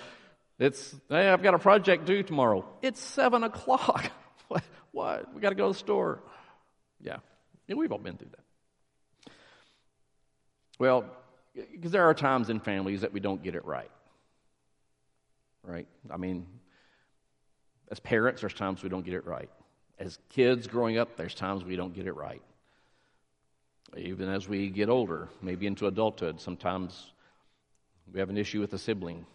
it's, 0.63 0.95
hey, 1.09 1.29
I've 1.29 1.43
got 1.43 1.55
a 1.55 1.59
project 1.59 2.05
due 2.05 2.23
tomorrow. 2.23 2.65
It's 2.83 3.01
seven 3.01 3.43
o'clock. 3.43 4.13
what? 4.49 4.63
what? 4.93 5.35
We 5.35 5.41
got 5.41 5.49
to 5.49 5.57
go 5.57 5.67
to 5.67 5.73
the 5.73 5.79
store. 5.79 6.23
Yeah. 7.01 7.17
yeah, 7.67 7.75
we've 7.75 7.91
all 7.91 7.99
been 7.99 8.17
through 8.17 8.31
that. 8.31 9.33
Well, 10.79 11.05
because 11.55 11.91
there 11.91 12.05
are 12.05 12.15
times 12.15 12.49
in 12.49 12.61
families 12.61 13.01
that 13.01 13.13
we 13.13 13.19
don't 13.19 13.43
get 13.43 13.57
it 13.57 13.65
right. 13.65 13.91
Right? 15.65 15.89
I 16.09 16.17
mean, 16.17 16.47
as 17.91 17.99
parents, 17.99 18.41
there's 18.41 18.55
times 18.55 18.85
we 18.85 18.89
don't 18.89 19.05
get 19.05 19.15
it 19.15 19.27
right. 19.27 19.51
As 19.99 20.17
kids 20.31 20.69
growing 20.69 20.97
up, 20.97 21.17
there's 21.17 21.35
times 21.35 21.65
we 21.65 21.75
don't 21.75 21.93
get 21.93 22.07
it 22.07 22.15
right. 22.15 22.43
Even 23.97 24.29
as 24.29 24.49
we 24.49 24.71
get 24.71 24.89
older, 24.89 25.29
maybe 25.43 25.67
into 25.67 25.89
adulthood, 25.89 26.41
sometimes 26.41 27.13
we 28.13 28.21
have 28.21 28.31
an 28.31 28.39
issue 28.39 28.61
with 28.61 28.73
a 28.73 28.79
sibling, 28.79 29.27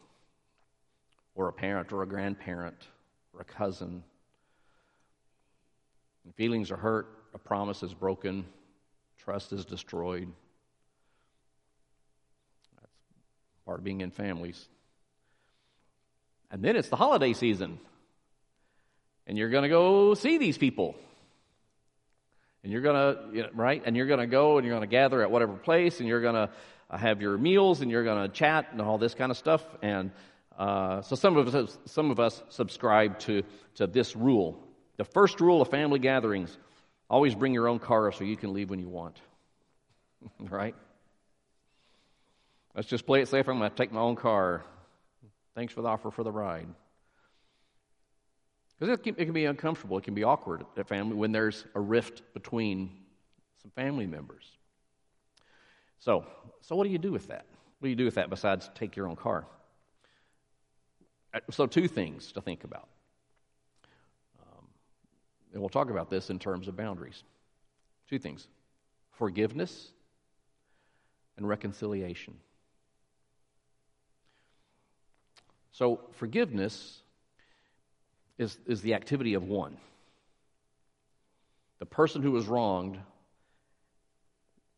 or 1.38 1.48
a 1.48 1.54
parent, 1.54 1.94
or 1.94 2.02
a 2.02 2.08
grandparent, 2.08 2.88
or 3.34 3.42
a 3.42 3.46
cousin. 3.46 4.04
And 6.26 6.36
feelings 6.36 6.72
are 6.72 6.78
hurt, 6.78 7.08
a 7.36 7.38
promise 7.38 7.84
is 7.84 7.94
broken, 7.94 8.44
trust 9.20 9.54
is 9.54 9.64
destroyed. 9.64 10.28
That's 12.82 12.92
part 13.66 13.78
of 13.78 13.84
being 13.84 14.02
in 14.02 14.10
families. 14.10 14.68
And 16.50 16.64
then 16.64 16.76
it's 16.76 16.90
the 16.90 16.96
holiday 16.96 17.34
season. 17.34 17.80
And 19.28 19.38
you're 19.38 19.50
going 19.50 19.64
to 19.64 19.70
go 19.70 20.16
see 20.16 20.40
these 20.40 20.58
people. 20.58 20.96
And 22.64 22.72
you're 22.72 22.82
going 22.82 22.96
to, 22.96 23.36
you 23.36 23.44
know, 23.44 23.50
right? 23.54 23.84
And 23.86 23.96
you're 23.96 24.08
going 24.08 24.22
to 24.22 24.28
go 24.28 24.58
and 24.58 24.66
you're 24.66 24.76
going 24.76 24.90
to 24.90 24.92
gather 24.92 25.22
at 25.22 25.30
whatever 25.30 25.54
place 25.54 26.00
and 26.00 26.10
you're 26.10 26.22
going 26.22 26.36
to 26.36 26.50
uh, 26.90 26.98
have 26.98 27.22
your 27.22 27.38
meals 27.38 27.82
and 27.82 27.92
you're 27.92 28.04
going 28.04 28.28
to 28.28 28.34
chat 28.34 28.70
and 28.72 28.82
all 28.82 28.98
this 28.98 29.14
kind 29.14 29.30
of 29.30 29.38
stuff. 29.38 29.64
And 29.84 30.12
uh, 30.58 31.02
so 31.02 31.16
some 31.16 31.38
of 31.38 31.54
us, 31.54 31.78
some 31.86 32.10
of 32.10 32.20
us 32.20 32.42
subscribe 32.50 33.20
to, 33.20 33.44
to 33.76 33.88
this 33.88 34.16
rule. 34.16 34.60
The 34.98 35.04
first 35.04 35.40
rule 35.40 35.62
of 35.62 35.70
family 35.70 36.00
gatherings 36.00 36.58
always 37.10 37.36
bring 37.36 37.54
your 37.54 37.68
own 37.68 37.80
car 37.80 38.12
so 38.12 38.24
you 38.24 38.36
can 38.36 38.54
leave 38.54 38.70
when 38.70 38.80
you 38.80 38.90
want. 38.90 39.22
right? 40.40 40.76
Let's 42.76 42.88
just 42.88 43.06
play 43.06 43.22
it 43.22 43.28
safe. 43.28 43.48
I'm 43.48 43.60
going 43.60 43.70
to 43.70 43.76
take 43.76 43.92
my 43.92 44.02
own 44.02 44.16
car. 44.16 44.64
Thanks 45.56 45.74
for 45.74 45.82
the 45.82 45.88
offer 45.88 46.12
for 46.12 46.24
the 46.24 46.32
ride. 46.32 46.68
Because 48.80 49.00
it, 49.00 49.08
it 49.18 49.26
can, 49.26 49.34
be 49.34 49.46
uncomfortable, 49.46 49.98
it 49.98 50.04
can 50.04 50.14
be 50.14 50.24
awkward 50.24 50.64
at 50.78 50.88
family 50.88 51.16
when 51.16 51.32
there's 51.32 51.66
a 51.74 51.80
rift 51.80 52.22
between 52.34 52.92
some 53.62 53.72
family 53.72 54.06
members. 54.06 54.46
So, 56.00 56.26
so 56.62 56.76
what 56.76 56.84
do 56.84 56.92
you 56.92 57.00
do 57.00 57.12
with 57.12 57.28
that? 57.28 57.46
What 57.80 57.88
do 57.88 57.90
you 57.90 57.96
do 57.96 58.06
with 58.06 58.16
that 58.16 58.30
besides 58.30 58.70
take 58.76 58.96
your 58.96 59.08
own 59.08 59.16
car? 59.16 59.48
Uh, 61.34 61.40
so, 61.50 61.66
two 61.66 61.88
things 61.88 62.32
to 62.34 62.42
think 62.42 62.64
about. 62.64 62.88
Um, 64.42 64.66
and 65.54 65.62
we'll 65.62 65.70
talk 65.70 65.90
about 65.90 66.10
this 66.10 66.30
in 66.30 66.40
terms 66.40 66.68
of 66.68 66.76
boundaries. 66.76 67.24
Two 68.10 68.20
things 68.20 68.48
forgiveness 69.12 69.92
and 71.38 71.48
reconciliation. 71.48 72.36
So, 75.72 76.02
forgiveness 76.14 77.02
is, 78.38 78.58
is 78.66 78.82
the 78.82 78.94
activity 78.94 79.34
of 79.34 79.44
one. 79.44 79.78
The 81.80 81.86
person 81.86 82.22
who 82.22 82.32
was 82.32 82.46
wronged 82.46 82.98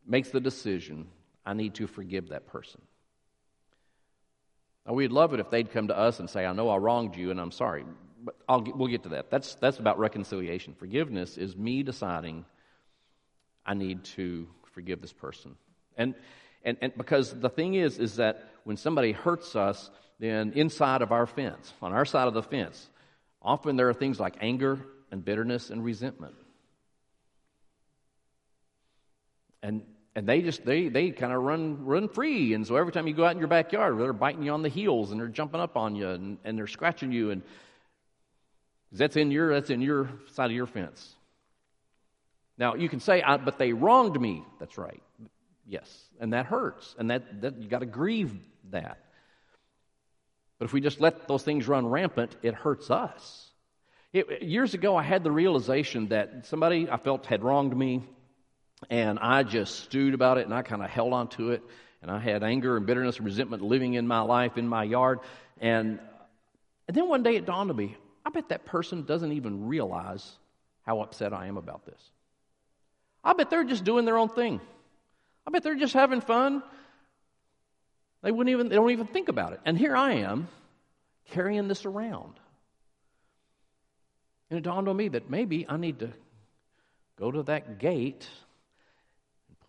makes 0.06 0.30
the 0.30 0.40
decision 0.40 1.08
I 1.46 1.54
need 1.54 1.76
to 1.76 1.88
forgive 1.88 2.30
that 2.30 2.48
person. 2.48 2.82
We'd 4.90 5.12
love 5.12 5.34
it 5.34 5.40
if 5.40 5.50
they'd 5.50 5.72
come 5.72 5.88
to 5.90 5.98
us 5.98 6.20
and 6.20 6.30
say, 6.30 6.46
I 6.46 6.54
know 6.54 6.70
I 6.70 6.78
wronged 6.78 7.16
you 7.16 7.32
and 7.32 7.40
I'm 7.40 7.52
sorry. 7.52 7.86
But 8.24 8.36
I'll, 8.50 8.62
we'll 8.62 8.88
get 8.88 9.04
to 9.04 9.10
that. 9.10 9.30
That's, 9.30 9.56
that's 9.56 9.78
about 9.78 10.00
reconciliation. 10.00 10.74
Forgiveness 10.74 11.38
is 11.38 11.56
me 11.56 11.84
deciding 11.84 12.46
I 13.66 13.76
need 13.76 14.04
to 14.16 14.48
forgive 14.74 15.02
this 15.02 15.14
person. 15.14 15.56
And, 15.96 16.16
and, 16.64 16.78
and 16.82 16.94
because 16.98 17.40
the 17.40 17.50
thing 17.50 17.76
is, 17.76 18.00
is 18.00 18.16
that 18.16 18.50
when 18.64 18.78
somebody 18.78 19.12
hurts 19.12 19.56
us, 19.56 19.90
then 20.20 20.52
inside 20.54 21.02
of 21.02 21.12
our 21.12 21.26
fence, 21.26 21.74
on 21.82 21.94
our 21.94 22.06
side 22.06 22.28
of 22.28 22.34
the 22.34 22.44
fence, 22.44 22.90
often 23.42 23.76
there 23.76 23.90
are 23.90 23.94
things 23.94 24.20
like 24.20 24.36
anger 24.42 24.80
and 25.12 25.24
bitterness 25.24 25.70
and 25.70 25.84
resentment. 25.84 26.36
And 29.62 29.84
and 30.16 30.28
they 30.28 30.42
just 30.42 30.66
they 30.66 30.90
they 30.90 31.12
kind 31.12 31.32
of 31.32 31.44
run 31.44 31.86
run 31.86 32.10
free. 32.10 32.54
And 32.54 32.66
so 32.66 32.76
every 32.76 32.92
time 32.92 33.08
you 33.08 33.14
go 33.14 33.26
out 33.26 33.32
in 33.32 33.40
your 33.40 33.48
backyard 33.48 33.98
they're 34.00 34.14
biting 34.14 34.44
you 34.44 34.52
on 34.52 34.62
the 34.62 34.70
heels 34.70 35.12
and 35.12 35.20
they're 35.20 35.28
jumping 35.28 35.60
up 35.60 35.78
on 35.78 35.96
you 35.96 36.10
and, 36.10 36.38
and 36.44 36.58
they're 36.58 36.68
scratching 36.68 37.12
you. 37.12 37.32
And 37.32 37.42
that's 38.92 39.16
in 39.16 39.32
your 39.32 39.54
that's 39.54 39.70
in 39.70 39.82
your 39.82 40.10
side 40.34 40.48
of 40.50 40.56
your 40.56 40.66
fence. 40.66 41.16
Now 42.58 42.76
you 42.76 42.90
can 42.90 43.00
say 43.00 43.24
but 43.46 43.58
they 43.58 43.74
wronged 43.74 44.20
me. 44.20 44.44
That's 44.60 44.78
right. 44.78 45.02
Yes. 45.68 46.06
And 46.20 46.34
that 46.34 46.48
hurts. 46.48 46.96
And 46.98 47.12
that, 47.12 47.42
that 47.42 47.62
you 47.62 47.70
got 47.70 47.80
to 47.80 47.86
grieve 47.86 48.34
that. 48.72 48.98
But 50.58 50.66
if 50.66 50.74
we 50.74 50.82
just 50.82 51.00
let 51.00 51.28
those 51.28 51.44
things 51.44 51.68
run 51.68 51.88
rampant 51.88 52.36
it 52.42 52.56
hurts 52.56 52.90
us. 52.90 53.46
It, 54.12 54.42
years 54.42 54.74
ago 54.74 54.98
i 54.98 55.04
had 55.04 55.24
the 55.24 55.32
realization 55.32 56.08
that 56.08 56.48
somebody 56.48 56.90
i 56.90 56.98
felt 56.98 57.28
had 57.28 57.44
wronged 57.44 57.78
me 57.78 58.04
and 58.90 59.20
I 59.20 59.44
just 59.44 59.84
stewed 59.84 60.14
about 60.14 60.38
it 60.38 60.46
and 60.46 60.54
I 60.54 60.62
kind 60.62 60.84
of 60.84 60.90
held 60.90 61.14
on 61.14 61.28
to 61.30 61.52
it. 61.52 61.64
And 62.02 62.10
I 62.10 62.20
had 62.20 62.44
anger 62.44 62.78
and 62.78 62.86
bitterness 62.86 63.18
and 63.18 63.26
resentment 63.26 63.62
living 63.62 63.96
in 63.96 64.08
my 64.08 64.22
life, 64.22 64.58
in 64.58 64.68
my 64.68 64.84
yard. 64.84 65.20
And, 65.60 66.00
and 66.88 66.96
then 66.96 67.10
one 67.10 67.24
day 67.24 67.36
it 67.36 67.46
dawned 67.46 67.70
on 67.70 67.76
me 67.76 67.98
I 68.26 68.32
bet 68.32 68.50
that 68.50 68.66
person 68.66 69.04
doesn't 69.04 69.32
even 69.32 69.68
realize 69.68 70.38
how 70.84 71.02
upset 71.02 71.34
I 71.34 71.48
am 71.48 71.58
about 71.58 71.86
this. 71.86 72.00
I 73.24 73.34
bet 73.34 73.50
they're 73.50 73.64
just 73.64 73.84
doing 73.84 74.06
their 74.06 74.18
own 74.18 74.30
thing. 74.30 74.62
I 75.48 75.52
bet 75.52 75.64
they're 75.64 75.76
just 75.76 75.94
having 75.94 76.22
fun. 76.22 76.62
They 78.22 78.32
wouldn't 78.32 78.54
even 78.54 78.70
they 78.70 78.76
don't 78.76 78.92
even 78.92 79.08
think 79.08 79.30
about 79.30 79.54
it. 79.54 79.62
And 79.66 79.78
here 79.78 79.96
I 79.96 80.14
am 80.16 80.48
carrying 81.32 81.68
this 81.68 81.86
around. 81.86 82.34
And 84.50 84.60
it 84.60 84.62
dawned 84.62 84.88
on 84.88 84.98
me 84.98 85.08
that 85.10 85.30
maybe 85.30 85.66
I 85.68 85.78
need 85.78 86.00
to 86.00 86.12
go 87.18 87.32
to 87.32 87.44
that 87.44 87.80
gate 87.80 88.28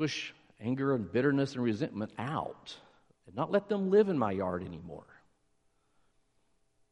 push 0.00 0.32
anger 0.62 0.94
and 0.94 1.12
bitterness 1.12 1.52
and 1.52 1.62
resentment 1.62 2.10
out 2.18 2.74
and 3.26 3.36
not 3.36 3.52
let 3.52 3.68
them 3.68 3.90
live 3.90 4.08
in 4.08 4.18
my 4.18 4.32
yard 4.32 4.64
anymore. 4.64 5.04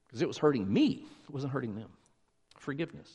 Because 0.06 0.20
it 0.20 0.28
was 0.28 0.36
hurting 0.36 0.70
me, 0.70 1.06
it 1.24 1.30
wasn't 1.30 1.50
hurting 1.50 1.74
them. 1.74 1.88
Forgiveness. 2.58 3.10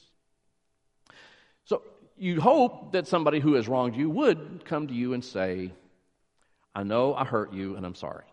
So 1.66 1.84
you 2.18 2.42
hope 2.42 2.94
that 2.94 3.06
somebody 3.06 3.40
who 3.40 3.54
has 3.54 3.68
wronged 3.68 3.96
you 3.96 4.10
would 4.10 4.66
come 4.66 4.88
to 4.88 4.96
you 4.96 5.14
and 5.14 5.24
say, 5.24 5.72
I 6.74 6.82
know 6.82 7.14
I 7.14 7.24
hurt 7.24 7.54
you 7.54 7.76
and 7.76 7.86
I'm 7.86 7.94
sorry. 7.94 8.26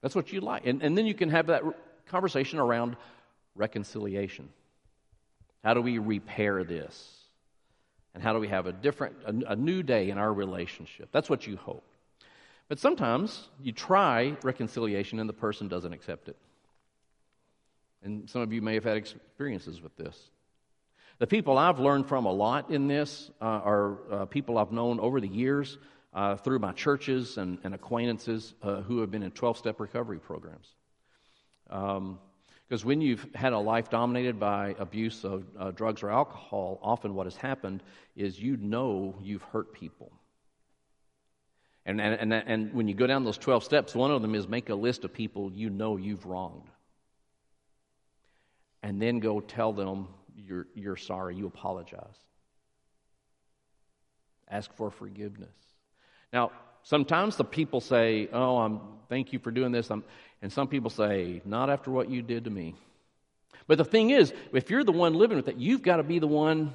That's 0.00 0.14
what 0.14 0.32
you'd 0.32 0.44
like. 0.44 0.64
And, 0.64 0.80
and 0.80 0.96
then 0.96 1.06
you 1.06 1.14
can 1.14 1.30
have 1.30 1.48
that 1.48 1.64
conversation 2.06 2.60
around 2.60 2.96
reconciliation. 3.56 4.48
How 5.64 5.74
do 5.74 5.80
we 5.80 5.98
repair 5.98 6.62
this? 6.62 7.23
And 8.14 8.22
how 8.22 8.32
do 8.32 8.38
we 8.38 8.48
have 8.48 8.66
a 8.66 8.72
different, 8.72 9.16
a, 9.26 9.52
a 9.52 9.56
new 9.56 9.82
day 9.82 10.10
in 10.10 10.18
our 10.18 10.32
relationship? 10.32 11.08
That's 11.12 11.28
what 11.28 11.46
you 11.46 11.56
hope. 11.56 11.84
But 12.68 12.78
sometimes 12.78 13.48
you 13.60 13.72
try 13.72 14.36
reconciliation 14.42 15.18
and 15.18 15.28
the 15.28 15.34
person 15.34 15.68
doesn't 15.68 15.92
accept 15.92 16.28
it. 16.28 16.36
And 18.02 18.28
some 18.30 18.42
of 18.42 18.52
you 18.52 18.62
may 18.62 18.74
have 18.74 18.84
had 18.84 18.96
experiences 18.96 19.82
with 19.82 19.96
this. 19.96 20.30
The 21.18 21.26
people 21.26 21.58
I've 21.58 21.78
learned 21.78 22.06
from 22.06 22.26
a 22.26 22.32
lot 22.32 22.70
in 22.70 22.88
this 22.88 23.30
uh, 23.40 23.44
are 23.44 23.98
uh, 24.10 24.24
people 24.26 24.58
I've 24.58 24.72
known 24.72 25.00
over 25.00 25.20
the 25.20 25.28
years 25.28 25.78
uh, 26.12 26.36
through 26.36 26.58
my 26.58 26.72
churches 26.72 27.38
and, 27.38 27.58
and 27.64 27.74
acquaintances 27.74 28.54
uh, 28.62 28.82
who 28.82 29.00
have 29.00 29.10
been 29.10 29.22
in 29.22 29.30
12 29.30 29.58
step 29.58 29.80
recovery 29.80 30.18
programs. 30.18 30.68
Um, 31.70 32.18
because 32.68 32.84
when 32.84 33.00
you've 33.00 33.26
had 33.34 33.52
a 33.52 33.58
life 33.58 33.90
dominated 33.90 34.40
by 34.40 34.74
abuse 34.78 35.24
of 35.24 35.44
uh, 35.58 35.70
drugs 35.70 36.02
or 36.02 36.10
alcohol, 36.10 36.78
often 36.82 37.14
what 37.14 37.26
has 37.26 37.36
happened 37.36 37.82
is 38.16 38.38
you 38.38 38.56
know 38.56 39.14
you've 39.22 39.42
hurt 39.42 39.72
people. 39.74 40.12
And, 41.86 42.00
and, 42.00 42.14
and, 42.14 42.32
and 42.32 42.72
when 42.72 42.88
you 42.88 42.94
go 42.94 43.06
down 43.06 43.24
those 43.24 43.36
12 43.36 43.62
steps, 43.62 43.94
one 43.94 44.10
of 44.10 44.22
them 44.22 44.34
is 44.34 44.48
make 44.48 44.70
a 44.70 44.74
list 44.74 45.04
of 45.04 45.12
people 45.12 45.52
you 45.52 45.68
know 45.68 45.98
you've 45.98 46.24
wronged. 46.24 46.70
And 48.82 49.00
then 49.00 49.18
go 49.18 49.40
tell 49.40 49.72
them 49.72 50.08
you're, 50.34 50.66
you're 50.74 50.96
sorry, 50.96 51.36
you 51.36 51.46
apologize. 51.46 52.16
Ask 54.48 54.72
for 54.74 54.90
forgiveness. 54.90 55.54
Now, 56.32 56.52
sometimes 56.84 57.36
the 57.36 57.44
people 57.44 57.80
say, 57.80 58.28
Oh, 58.32 58.58
I'm, 58.58 58.80
thank 59.08 59.32
you 59.32 59.40
for 59.40 59.50
doing 59.50 59.72
this. 59.72 59.90
I'm, 59.90 60.04
and 60.40 60.52
some 60.52 60.68
people 60.68 60.90
say, 60.90 61.42
Not 61.44 61.68
after 61.68 61.90
what 61.90 62.08
you 62.08 62.22
did 62.22 62.44
to 62.44 62.50
me. 62.50 62.76
But 63.66 63.78
the 63.78 63.84
thing 63.84 64.10
is, 64.10 64.32
if 64.52 64.70
you're 64.70 64.84
the 64.84 64.92
one 64.92 65.14
living 65.14 65.36
with 65.36 65.48
it, 65.48 65.56
you've 65.56 65.82
got 65.82 65.96
to 65.96 66.02
be 66.02 66.18
the 66.18 66.26
one 66.26 66.74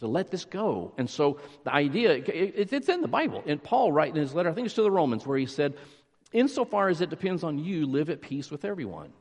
to 0.00 0.06
let 0.06 0.30
this 0.30 0.44
go. 0.44 0.92
And 0.98 1.08
so 1.08 1.38
the 1.64 1.72
idea, 1.72 2.10
it's 2.12 2.88
in 2.88 3.00
the 3.00 3.08
Bible. 3.08 3.42
And 3.46 3.62
Paul, 3.62 3.92
writing 3.92 4.16
in 4.16 4.22
his 4.22 4.34
letter, 4.34 4.50
I 4.50 4.52
think 4.52 4.66
it's 4.66 4.74
to 4.74 4.82
the 4.82 4.90
Romans, 4.90 5.26
where 5.26 5.38
he 5.38 5.46
said, 5.46 5.74
Insofar 6.32 6.88
as 6.88 7.00
it 7.00 7.10
depends 7.10 7.44
on 7.44 7.58
you, 7.58 7.86
live 7.86 8.10
at 8.10 8.20
peace 8.20 8.50
with 8.50 8.64
everyone. 8.64 9.12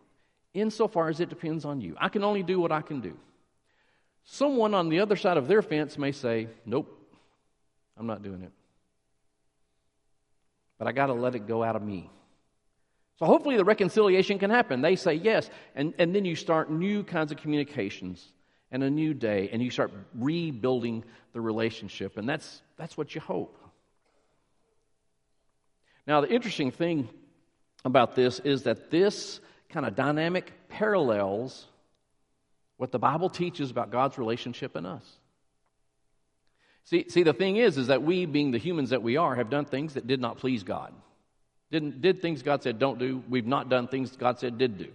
Insofar 0.54 1.10
as 1.10 1.19
it 1.19 1.30
depends 1.30 1.65
on 1.65 1.82
you. 1.82 1.95
I 2.00 2.10
can 2.10 2.24
only 2.24 2.43
do 2.43 2.60
what 2.60 2.72
I 2.72 2.82
can 2.82 3.02
do. 3.02 3.15
Someone 4.26 4.74
on 4.74 4.89
the 4.89 5.00
other 5.00 5.15
side 5.15 5.38
of 5.38 5.48
their 5.48 5.62
fence 5.62 5.98
may 5.98 6.12
say, 6.12 6.48
Nope, 6.65 6.95
I'm 7.98 8.08
not 8.08 8.24
doing 8.24 8.41
it. 8.43 8.52
But 10.80 10.88
I 10.88 10.92
got 10.92 11.08
to 11.08 11.13
let 11.13 11.36
it 11.36 11.48
go 11.48 11.63
out 11.63 11.76
of 11.76 11.84
me. 11.84 12.10
So 13.20 13.26
hopefully 13.26 13.58
the 13.58 13.65
reconciliation 13.65 14.39
can 14.39 14.50
happen. 14.50 14.82
They 14.82 14.96
say 14.96 15.13
yes, 15.13 15.50
and, 15.76 15.94
and 16.00 16.15
then 16.15 16.26
you 16.26 16.36
start 16.36 16.72
new 16.72 17.04
kinds 17.04 17.32
of 17.32 17.38
communications 17.38 18.26
and 18.72 18.82
a 18.82 18.89
new 18.89 19.13
day, 19.13 19.50
and 19.52 19.62
you 19.62 19.70
start 19.70 19.92
rebuilding 20.15 21.04
the 21.34 21.42
relationship, 21.42 22.18
and 22.18 22.28
that's, 22.28 22.62
that's 22.78 22.98
what 22.98 23.13
you 23.13 23.22
hope. 23.22 23.58
Now, 26.08 26.22
the 26.22 26.30
interesting 26.30 26.72
thing 26.72 27.10
about 27.86 28.15
this 28.15 28.39
is 28.39 28.63
that 28.63 28.89
this 28.89 29.39
kind 29.70 29.86
of 29.86 29.96
dynamic 29.96 30.52
parallels 30.70 31.68
what 32.80 32.94
the 32.94 33.00
Bible 33.00 33.30
teaches 33.30 33.72
about 33.72 33.92
God's 33.92 34.18
relationship 34.18 34.78
in 34.78 34.86
us. 34.86 35.04
See, 36.89 37.06
see, 37.08 37.21
the 37.21 37.34
thing 37.34 37.58
is, 37.58 37.78
is 37.78 37.88
that 37.88 38.02
we, 38.02 38.25
being 38.25 38.49
the 38.49 38.58
humans 38.58 38.89
that 38.89 39.04
we 39.04 39.15
are, 39.15 39.36
have 39.36 39.52
done 39.52 39.65
things 39.65 39.93
that 39.93 40.08
did 40.08 40.19
not 40.19 40.39
please 40.39 40.63
God. 40.63 40.91
Didn't, 41.69 42.02
did 42.02 42.19
things 42.19 42.41
God 42.41 42.63
said 42.63 42.80
don't 42.80 42.97
do. 42.97 43.23
We've 43.30 43.45
not 43.45 43.69
done 43.69 43.88
things 43.88 44.17
God 44.17 44.39
said 44.39 44.58
did 44.58 44.80
do. 44.80 44.88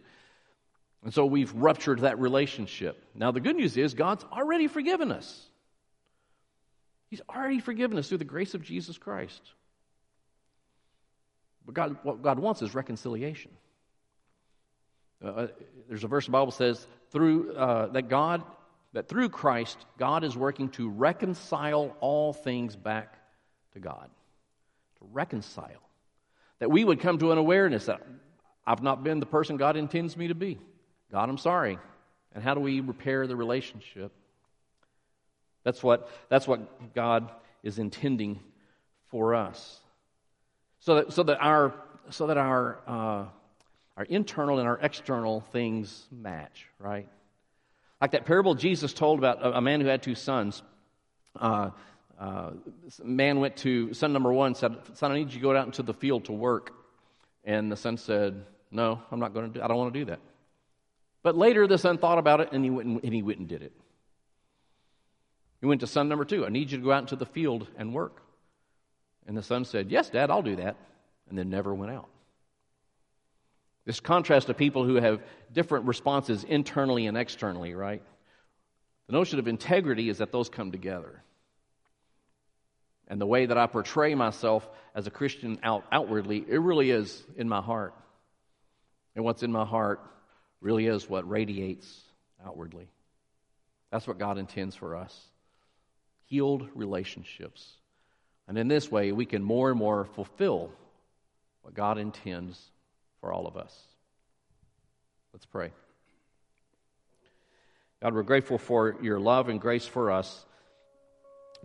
And 1.05 1.15
so 1.15 1.25
we've 1.25 1.55
ruptured 1.55 2.01
that 2.01 2.19
relationship. 2.19 3.01
Now, 3.15 3.31
the 3.31 3.39
good 3.39 3.55
news 3.55 3.77
is 3.77 3.95
God's 3.95 4.25
already 4.25 4.67
forgiven 4.67 5.13
us. 5.13 5.47
He's 7.11 7.21
already 7.29 7.61
forgiven 7.61 7.97
us 7.97 8.09
through 8.09 8.19
the 8.19 8.25
grace 8.25 8.55
of 8.55 8.63
Jesus 8.63 8.99
Christ. 8.99 9.43
But 11.65 11.77
God, 11.77 11.99
what 12.03 12.23
God 12.23 12.41
wants 12.41 12.61
is 12.61 12.75
reconciliation. 12.75 13.53
Uh, 15.25 15.29
uh 15.29 15.47
there's 15.89 16.03
a 16.03 16.09
verse 16.09 16.27
in 16.27 16.33
the 16.33 16.39
Bible 16.39 16.51
says 16.51 16.85
through 17.11 17.55
uh, 17.55 17.87
that 17.93 18.09
God 18.09 18.43
that 18.95 19.09
through 19.09 19.29
Christ, 19.29 19.77
God 19.99 20.25
is 20.25 20.37
working 20.37 20.71
to 20.71 20.89
reconcile 20.89 21.97
all 22.01 22.33
things 22.33 22.77
back 22.77 23.19
to 23.73 23.81
God. 23.81 24.09
To 25.01 25.07
reconcile. 25.13 25.83
That 26.61 26.71
we 26.71 26.85
would 26.85 27.01
come 27.01 27.19
to 27.19 27.33
an 27.33 27.39
awareness 27.39 27.87
that 27.87 28.01
I've 28.67 28.83
not 28.83 29.05
been 29.05 29.21
the 29.21 29.27
person 29.27 29.57
God 29.57 29.77
intends 29.77 30.17
me 30.17 30.29
to 30.29 30.35
be. 30.35 30.59
God, 31.13 31.29
I'm 31.29 31.39
sorry. 31.39 31.79
And 32.35 32.43
how 32.43 32.55
do 32.55 32.61
we 32.61 32.81
repair 32.81 33.27
the 33.27 33.37
relationship? 33.37 34.13
That's 35.65 35.83
what, 35.83 36.09
that's 36.29 36.47
what 36.47 36.95
God 36.95 37.31
is 37.63 37.79
intending 37.79 38.41
for 39.09 39.35
us. 39.35 39.81
So 40.81 40.97
that, 40.97 41.13
so 41.13 41.25
that 41.25 41.39
our, 41.41 41.75
so 42.11 42.29
that 42.29 42.37
our, 42.37 42.79
uh, 42.87 43.25
our 43.97 44.05
internal 44.09 44.61
and 44.61 44.69
our 44.69 44.79
external 44.81 45.41
things 45.41 46.07
match, 46.13 46.67
right? 46.79 47.09
Like 48.05 48.11
that 48.11 48.27
parable 48.27 48.55
Jesus 48.55 48.93
told 48.93 49.19
about 49.19 49.57
a, 49.57 49.63
man 49.63 49.81
who 49.81 49.87
had 49.87 50.03
two 50.03 50.15
sons. 50.15 50.63
Uh, 51.41 51.71
uh, 52.21 52.51
man 53.03 53.41
went 53.41 53.57
to, 53.57 53.95
son 53.95 54.13
number 54.13 54.31
one 54.31 54.55
said, 54.55 54.77
Son, 54.93 55.11
I 55.11 55.15
need 55.15 55.29
you 55.29 55.39
to 55.39 55.41
go 55.41 55.57
out 55.57 55.65
into 55.65 55.83
the 55.83 55.95
field 55.95 56.27
to 56.27 56.33
work. 56.33 56.75
And 57.45 57.73
the 57.73 57.79
son 57.79 57.97
said, 57.97 58.45
No, 58.71 59.01
I'm 59.11 59.21
not 59.21 59.33
going 59.33 59.51
to 59.51 59.59
do 59.59 59.65
I 59.65 59.69
don't 59.69 59.79
want 59.79 59.95
to 59.95 60.01
do 60.01 60.05
that. 60.05 60.21
But 61.23 61.35
later 61.35 61.67
the 61.67 61.79
son 61.79 61.97
thought 61.97 62.19
about 62.19 62.43
it 62.43 62.51
and 62.53 62.63
he 62.63 62.69
went 62.69 62.89
and, 62.89 63.01
and 63.03 63.15
he 63.15 63.23
went 63.23 63.39
and 63.39 63.49
did 63.49 63.63
it. 63.63 63.73
He 65.63 65.67
went 65.67 65.81
to 65.81 65.87
son 65.87 66.07
number 66.07 66.27
two, 66.27 66.45
I 66.45 66.51
need 66.51 66.73
you 66.73 66.77
to 66.77 66.85
go 66.85 66.93
out 66.93 67.05
into 67.05 67.17
the 67.17 67.25
field 67.25 67.69
and 67.79 67.95
work. 67.95 68.21
And 69.27 69.35
the 69.35 69.43
son 69.43 69.65
said, 69.65 69.91
Yes, 69.91 70.11
Dad, 70.11 70.31
I'll 70.31 70.43
do 70.43 70.57
that. 70.57 70.77
And 71.31 71.39
then 71.39 71.49
never 71.49 71.75
went 71.75 71.91
out. 71.91 72.11
This 73.85 74.01
contrast 74.01 74.49
of 74.49 74.57
people 74.57 74.85
who 74.85 74.97
have 74.97 75.21
different 75.53 75.87
responses 75.87 76.45
internally 76.45 77.07
and 77.07 77.17
externally, 77.17 77.75
right? 77.75 78.03
The 79.07 79.13
notion 79.13 79.39
of 79.39 79.47
integrity 79.47 80.09
is 80.09 80.19
that 80.19 80.33
those 80.33 80.49
come 80.49 80.73
together. 80.73 81.23
And 83.09 83.21
the 83.21 83.27
way 83.27 83.47
that 83.47 83.59
I 83.59 83.67
portray 83.67 84.15
myself 84.15 84.69
as 84.95 85.07
a 85.07 85.11
Christian 85.11 85.59
out, 85.63 85.85
outwardly, 85.93 86.45
it 86.49 86.59
really 86.59 86.91
is 86.91 87.23
in 87.37 87.49
my 87.49 87.61
heart. 87.61 87.95
And 89.15 89.25
what's 89.25 89.43
in 89.43 89.53
my 89.53 89.67
heart 89.67 90.01
really 90.61 90.87
is 90.87 91.09
what 91.09 91.29
radiates 91.29 92.01
outwardly. 92.45 92.89
That's 93.91 94.07
what 94.07 94.19
God 94.19 94.39
intends 94.39 94.75
for 94.75 94.97
us 94.97 95.29
healed 96.27 96.69
relationships. 96.75 97.77
And 98.49 98.59
in 98.59 98.69
this 98.69 98.91
way, 98.91 99.13
we 99.13 99.27
can 99.27 99.43
more 99.43 99.71
and 99.71 99.79
more 99.79 100.05
fulfill 100.05 100.73
what 101.63 101.75
God 101.75 101.99
intends 101.99 102.61
for 103.25 103.33
all 103.33 103.47
of 103.47 103.57
us. 103.57 103.75
Let's 105.33 105.47
pray. 105.47 105.73
God, 108.03 108.13
we're 108.13 108.23
grateful 108.23 108.59
for 108.59 108.97
your 109.01 109.19
love 109.19 109.49
and 109.49 109.59
grace 109.59 109.87
for 109.87 110.11
us, 110.11 110.45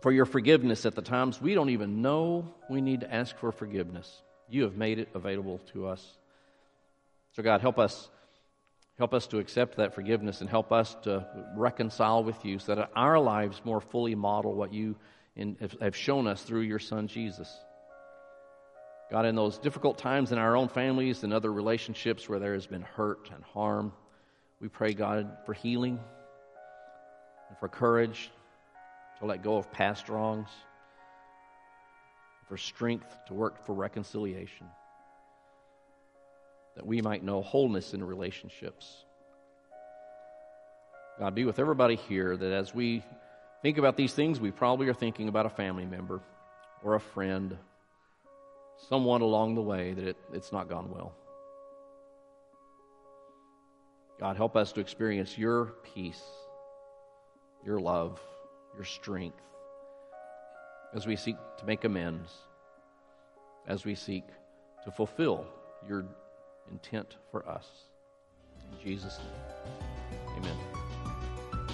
for 0.00 0.10
your 0.10 0.24
forgiveness 0.24 0.86
at 0.86 0.94
the 0.94 1.02
times 1.02 1.38
we 1.38 1.54
don't 1.54 1.68
even 1.68 2.00
know 2.00 2.54
we 2.70 2.80
need 2.80 3.00
to 3.00 3.14
ask 3.14 3.36
for 3.36 3.52
forgiveness. 3.52 4.22
You 4.48 4.62
have 4.62 4.74
made 4.74 4.98
it 4.98 5.10
available 5.14 5.58
to 5.74 5.86
us. 5.86 6.16
So, 7.32 7.42
God, 7.42 7.60
help 7.60 7.78
us. 7.78 8.08
Help 8.96 9.12
us 9.12 9.26
to 9.26 9.38
accept 9.38 9.76
that 9.76 9.94
forgiveness 9.94 10.40
and 10.40 10.48
help 10.48 10.72
us 10.72 10.96
to 11.02 11.26
reconcile 11.56 12.24
with 12.24 12.42
you 12.42 12.58
so 12.58 12.74
that 12.74 12.90
our 12.96 13.20
lives 13.20 13.60
more 13.64 13.82
fully 13.82 14.14
model 14.14 14.54
what 14.54 14.72
you 14.72 14.96
have 15.82 15.94
shown 15.94 16.26
us 16.26 16.42
through 16.42 16.62
your 16.62 16.78
Son, 16.78 17.06
Jesus. 17.06 17.54
God, 19.10 19.26
in 19.26 19.34
those 19.34 19.58
difficult 19.58 19.98
times 19.98 20.30
in 20.30 20.38
our 20.38 20.56
own 20.56 20.68
families 20.68 21.24
and 21.24 21.32
other 21.32 21.52
relationships 21.52 22.28
where 22.28 22.38
there 22.38 22.54
has 22.54 22.66
been 22.66 22.82
hurt 22.82 23.28
and 23.34 23.42
harm, 23.42 23.92
we 24.60 24.68
pray, 24.68 24.94
God, 24.94 25.38
for 25.44 25.52
healing 25.52 25.98
and 27.48 27.58
for 27.58 27.66
courage 27.68 28.30
to 29.18 29.26
let 29.26 29.42
go 29.42 29.56
of 29.56 29.72
past 29.72 30.08
wrongs, 30.08 30.48
for 32.48 32.56
strength 32.56 33.16
to 33.26 33.34
work 33.34 33.66
for 33.66 33.74
reconciliation, 33.74 34.68
that 36.76 36.86
we 36.86 37.02
might 37.02 37.24
know 37.24 37.42
wholeness 37.42 37.94
in 37.94 38.04
relationships. 38.04 39.04
God, 41.18 41.34
be 41.34 41.44
with 41.44 41.58
everybody 41.58 41.96
here 41.96 42.36
that 42.36 42.52
as 42.52 42.72
we 42.72 43.02
think 43.60 43.76
about 43.76 43.96
these 43.96 44.12
things, 44.12 44.38
we 44.38 44.52
probably 44.52 44.86
are 44.86 44.94
thinking 44.94 45.28
about 45.28 45.46
a 45.46 45.50
family 45.50 45.84
member 45.84 46.20
or 46.84 46.94
a 46.94 47.00
friend 47.00 47.58
someone 48.88 49.20
along 49.20 49.54
the 49.54 49.62
way 49.62 49.92
that 49.92 50.04
it, 50.04 50.16
it's 50.32 50.52
not 50.52 50.68
gone 50.68 50.90
well. 50.90 51.12
God, 54.18 54.36
help 54.36 54.56
us 54.56 54.72
to 54.72 54.80
experience 54.80 55.38
your 55.38 55.74
peace, 55.94 56.22
your 57.64 57.80
love, 57.80 58.20
your 58.74 58.84
strength 58.84 59.40
as 60.94 61.06
we 61.06 61.16
seek 61.16 61.36
to 61.58 61.64
make 61.64 61.84
amends, 61.84 62.32
as 63.66 63.84
we 63.84 63.94
seek 63.94 64.24
to 64.84 64.90
fulfill 64.90 65.46
your 65.88 66.04
intent 66.70 67.16
for 67.30 67.48
us. 67.48 67.66
In 68.72 68.78
Jesus' 68.84 69.18
name, 69.18 70.38
amen. 70.38 70.69